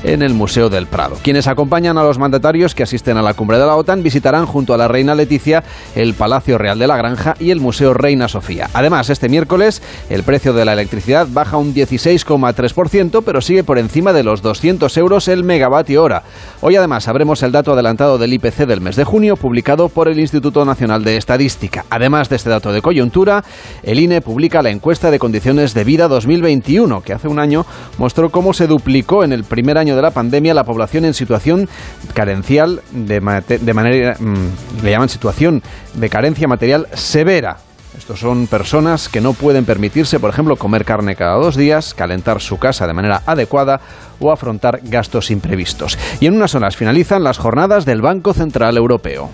[0.05, 1.17] en el Museo del Prado.
[1.23, 4.75] Quienes acompañan a los mandatarios que asisten a la cumbre de la OTAN visitarán junto
[4.75, 5.65] a la reina Leticia
[5.95, 8.69] el Palacio Real de la Granja y el Museo Reina Sofía.
[8.75, 9.81] Además, este miércoles
[10.11, 14.97] el precio de la electricidad baja un 16,3%, pero sigue por encima de los 200
[14.97, 16.23] euros el megavatio hora.
[16.61, 20.19] Hoy además sabremos el dato adelantado del IPC del mes de junio publicado por el
[20.19, 21.85] Instituto Nacional de Estadística.
[21.91, 23.45] Además de este dato de coyuntura,
[23.83, 27.67] el INE publica la encuesta de condiciones de vida 2021, que hace un año
[27.99, 31.69] mostró cómo se duplicó en el primer año de la pandemia la población en situación
[32.15, 33.21] carencial de,
[33.61, 35.63] de manera, mmm, le llaman situación
[35.95, 37.59] de carencia material severa
[37.97, 42.41] Estos son personas que no pueden permitirse, por ejemplo, comer carne cada dos días, calentar
[42.41, 43.81] su casa de manera adecuada
[44.21, 45.99] o afrontar gastos imprevistos.
[46.21, 49.31] Y en unas horas finalizan las jornadas del Banco Central Europeo.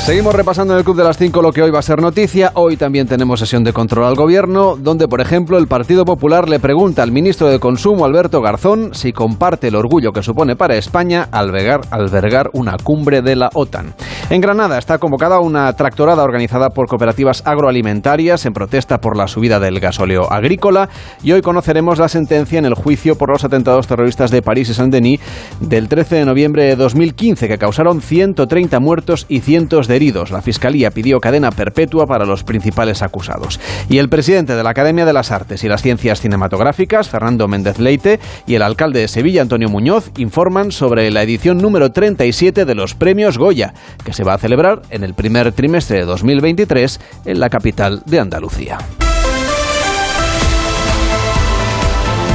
[0.00, 2.52] Seguimos repasando en el Club de las 5 lo que hoy va a ser noticia.
[2.54, 6.58] Hoy también tenemos sesión de control al gobierno, donde, por ejemplo, el Partido Popular le
[6.58, 11.28] pregunta al ministro de Consumo, Alberto Garzón, si comparte el orgullo que supone para España
[11.30, 13.94] albergar, albergar una cumbre de la OTAN.
[14.30, 19.60] En Granada está convocada una tractorada organizada por cooperativas agroalimentarias en protesta por la subida
[19.60, 20.88] del gasóleo agrícola
[21.22, 24.74] y hoy conoceremos la sentencia en el juicio por los atentados terroristas de París y
[24.74, 25.20] Saint-Denis
[25.60, 30.30] del 13 de noviembre de 2015 que causaron 130 muertos y cientos de heridos.
[30.30, 33.60] La Fiscalía pidió cadena perpetua para los principales acusados.
[33.88, 37.78] Y el presidente de la Academia de las Artes y las Ciencias Cinematográficas, Fernando Méndez
[37.78, 42.74] Leite, y el alcalde de Sevilla, Antonio Muñoz, informan sobre la edición número 37 de
[42.74, 43.74] los Premios Goya,
[44.04, 48.20] que se va a celebrar en el primer trimestre de 2023 en la capital de
[48.20, 48.78] Andalucía.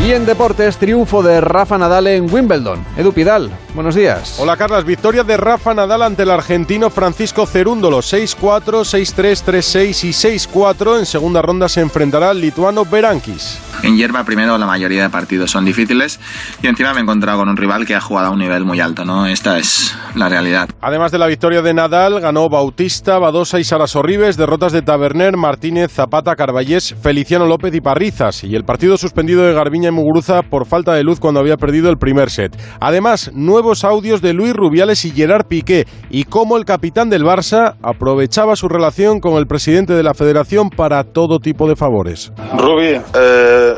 [0.06, 2.86] Y en deportes, triunfo de Rafa Nadal en Wimbledon.
[2.95, 4.36] Edu Pidal, buenos días.
[4.38, 10.12] Hola Carlas, victoria de Rafa Nadal ante el argentino Francisco Cerúndolo, 6-4, 6-3, 3-6 y
[10.12, 10.99] 6-4.
[10.99, 13.58] En segunda ronda se enfrentará al lituano Berankis.
[13.82, 16.20] En hierba, primero, la mayoría de partidos son difíciles
[16.62, 18.80] y encima me he encontrado con un rival que ha jugado a un nivel muy
[18.80, 19.26] alto, ¿no?
[19.26, 20.70] Esta es la realidad.
[20.82, 25.36] Además de la victoria de Nadal, ganó Bautista, Badosa y Sara Sorribes, derrotas de Taberner,
[25.36, 30.43] Martínez, Zapata, Carballés, Feliciano López y Parrizas, y el partido suspendido de Garbiña y Muguruza
[30.43, 32.56] por falta de luz cuando había perdido el primer set.
[32.80, 37.76] Además, nuevos audios de Luis Rubiales y Gerard Piqué, y cómo el capitán del Barça
[37.82, 42.32] aprovechaba su relación con el presidente de la federación para todo tipo de favores.
[42.58, 43.74] Rubi, eh,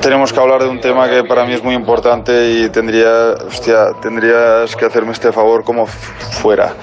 [0.00, 3.92] tenemos que hablar de un tema que para mí es muy importante y tendría, hostia,
[4.00, 6.74] tendrías que hacerme este favor como fuera.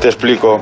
[0.00, 0.60] Te explico.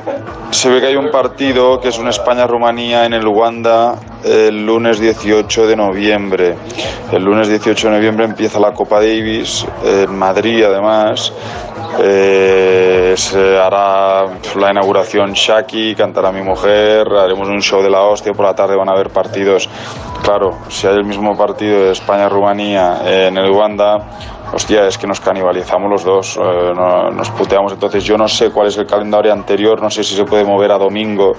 [0.51, 4.99] Se ve que hay un partido que es un España-Rumanía en el Uganda el lunes
[4.99, 6.55] 18 de noviembre.
[7.11, 11.33] El lunes 18 de noviembre empieza la Copa Davis en Madrid además.
[11.99, 14.25] Eh, se hará
[14.55, 18.75] la inauguración Shaki, cantará mi mujer, haremos un show de la hostia, por la tarde
[18.75, 19.69] van a haber partidos.
[20.23, 23.97] Claro, si hay el mismo partido de España-Rumanía en el Uganda,
[24.53, 27.73] hostia, es que nos canibalizamos los dos, eh, no- nos puteamos.
[27.73, 30.71] Entonces yo no sé cuál es el calendario anterior, no sé si se puede mover
[30.71, 31.33] a domingo,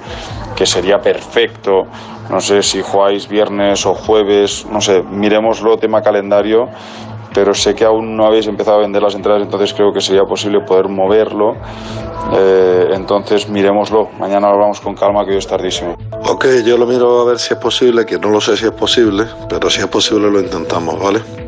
[0.55, 1.86] que sería perfecto.
[2.30, 6.68] No sé si jugáis viernes o jueves, no sé, miremoslo, tema calendario.
[7.35, 10.24] Pero sé que aún no habéis empezado a vender las entradas, entonces creo que sería
[10.24, 11.57] posible poder moverlo.
[12.35, 14.09] Eh, entonces miremoslo.
[14.18, 15.97] Mañana lo hablamos con calma, que hoy es tardísimo.
[16.28, 18.72] Ok, yo lo miro a ver si es posible, que no lo sé si es
[18.72, 21.41] posible, pero si es posible lo intentamos, ¿vale?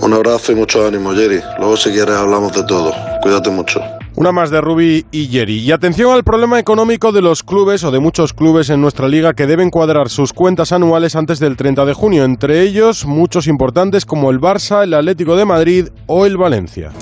[0.00, 1.40] Un abrazo y mucho ánimo, Jerry.
[1.58, 2.92] Luego si quieres hablamos de todo.
[3.22, 3.80] Cuídate mucho.
[4.14, 5.58] Una más de Rubi y Jerry.
[5.58, 9.34] Y atención al problema económico de los clubes o de muchos clubes en nuestra liga
[9.34, 12.24] que deben cuadrar sus cuentas anuales antes del 30 de junio.
[12.24, 16.92] Entre ellos, muchos importantes como el Barça, el Atlético de Madrid o el Valencia.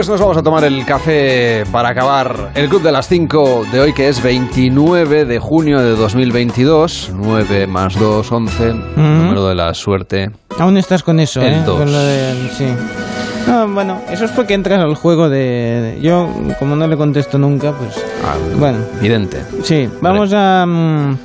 [0.00, 3.80] Pues nos vamos a tomar el café para acabar el Club de las 5 de
[3.80, 7.10] hoy, que es 29 de junio de 2022.
[7.14, 8.72] 9 más 2, 11.
[8.96, 10.30] Número de la suerte.
[10.58, 11.62] Aún estás con eso, El ¿eh?
[11.66, 11.80] dos.
[11.80, 12.64] Con lo del- sí.
[13.46, 15.98] No, bueno, eso es porque entras al juego de...
[16.00, 18.02] Yo, como no le contesto nunca, pues...
[18.58, 18.78] bueno.
[19.02, 19.42] Vidente.
[19.64, 20.64] Sí, vamos a...
[20.66, 21.18] mm,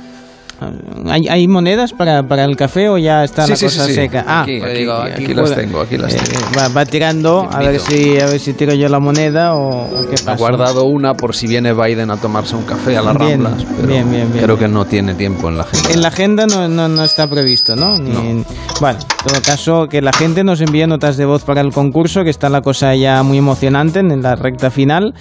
[1.08, 3.88] ¿Hay, hay monedas para, para el café o ya está Sí, la sí, cosa sí,
[3.90, 3.94] sí.
[3.94, 4.24] seca?
[4.26, 6.46] Ah, Aquí, pues aquí, digo, aquí las puedo- tengo, aquí las eh, tengo.
[6.58, 10.00] Va, va tirando a ver, si, a ver si tiro yo la moneda o, o
[10.08, 10.32] qué pasa.
[10.32, 13.66] Ha guardado una por si viene Biden a tomarse un café a las Bien, Ramblas.
[13.76, 15.90] Pero bien, bien, bien, Creo que no tiene tiempo en la agenda.
[15.92, 17.96] En la agenda no, no, no está previsto, ¿no?
[17.98, 18.44] Ni-
[18.80, 22.24] Bueno, en todo caso, que la gente nos envíe notas de voz para el concurso,
[22.24, 25.14] que está la cosa ya muy emocionante en la recta final.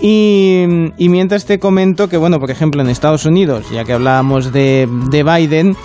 [0.00, 0.64] Y,
[0.98, 4.88] y mientras te comento que, bueno, por ejemplo, en Estados Unidos, ya que hablábamos de,
[5.10, 5.76] de Biden,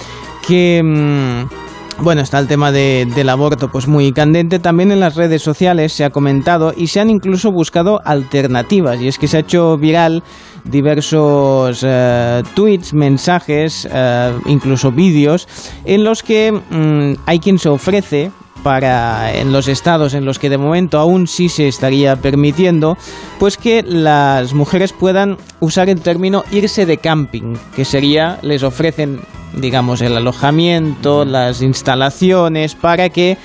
[0.47, 0.81] que...
[0.83, 4.57] mm, bueno, está el tema de- del aborto pues muy candente.
[4.57, 8.99] También en las redes sociales se ha comentado y se han incluso buscado alternativas.
[9.01, 10.23] Y es que se ha hecho viral
[10.63, 15.47] diversos eh, tweets, mensajes, eh, incluso vídeos,
[15.85, 18.31] en los que mm, hay quien se ofrece
[18.63, 22.97] para en los estados en los que de momento aún sí se estaría permitiendo,
[23.39, 29.21] pues que las mujeres puedan usar el término irse de camping, que sería les ofrecen
[29.53, 33.37] digamos el alojamiento, las instalaciones para que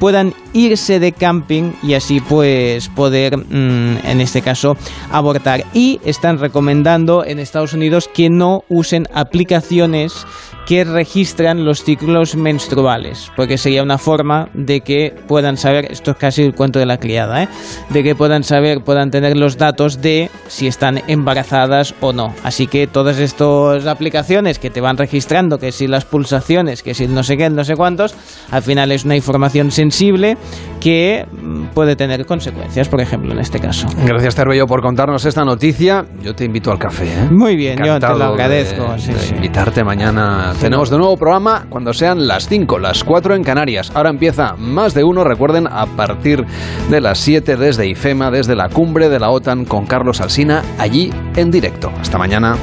[0.00, 4.76] puedan irse de camping y así pues poder, mm, en este caso,
[5.12, 5.64] abortar.
[5.74, 10.26] Y están recomendando en Estados Unidos que no usen aplicaciones
[10.70, 16.16] que registran los ciclos menstruales, porque sería una forma de que puedan saber, esto es
[16.16, 17.48] casi el cuento de la criada, ¿eh?
[17.88, 22.32] de que puedan saber, puedan tener los datos de si están embarazadas o no.
[22.44, 27.08] Así que todas estas aplicaciones que te van registrando, que si las pulsaciones, que si
[27.08, 28.14] no sé qué, no sé cuántos,
[28.52, 30.36] al final es una información sensible
[30.80, 33.86] que mm, puede tener consecuencias, por ejemplo, en este caso.
[34.04, 36.04] Gracias, Terbello, por contarnos esta noticia.
[36.22, 37.04] Yo te invito al café.
[37.04, 37.28] ¿eh?
[37.30, 38.98] Muy bien, yo te lo de- agradezco.
[38.98, 39.34] sí, de sí.
[39.34, 40.52] invitarte mañana.
[40.60, 43.92] Tenemos de nuevo programa cuando sean las 5, las 4 en Canarias.
[43.94, 46.44] Ahora empieza más de uno, recuerden, a partir
[46.90, 51.12] de las 7 desde IFEMA, desde la cumbre de la OTAN con Carlos Alsina, allí
[51.36, 51.92] en directo.
[52.00, 52.56] Hasta mañana.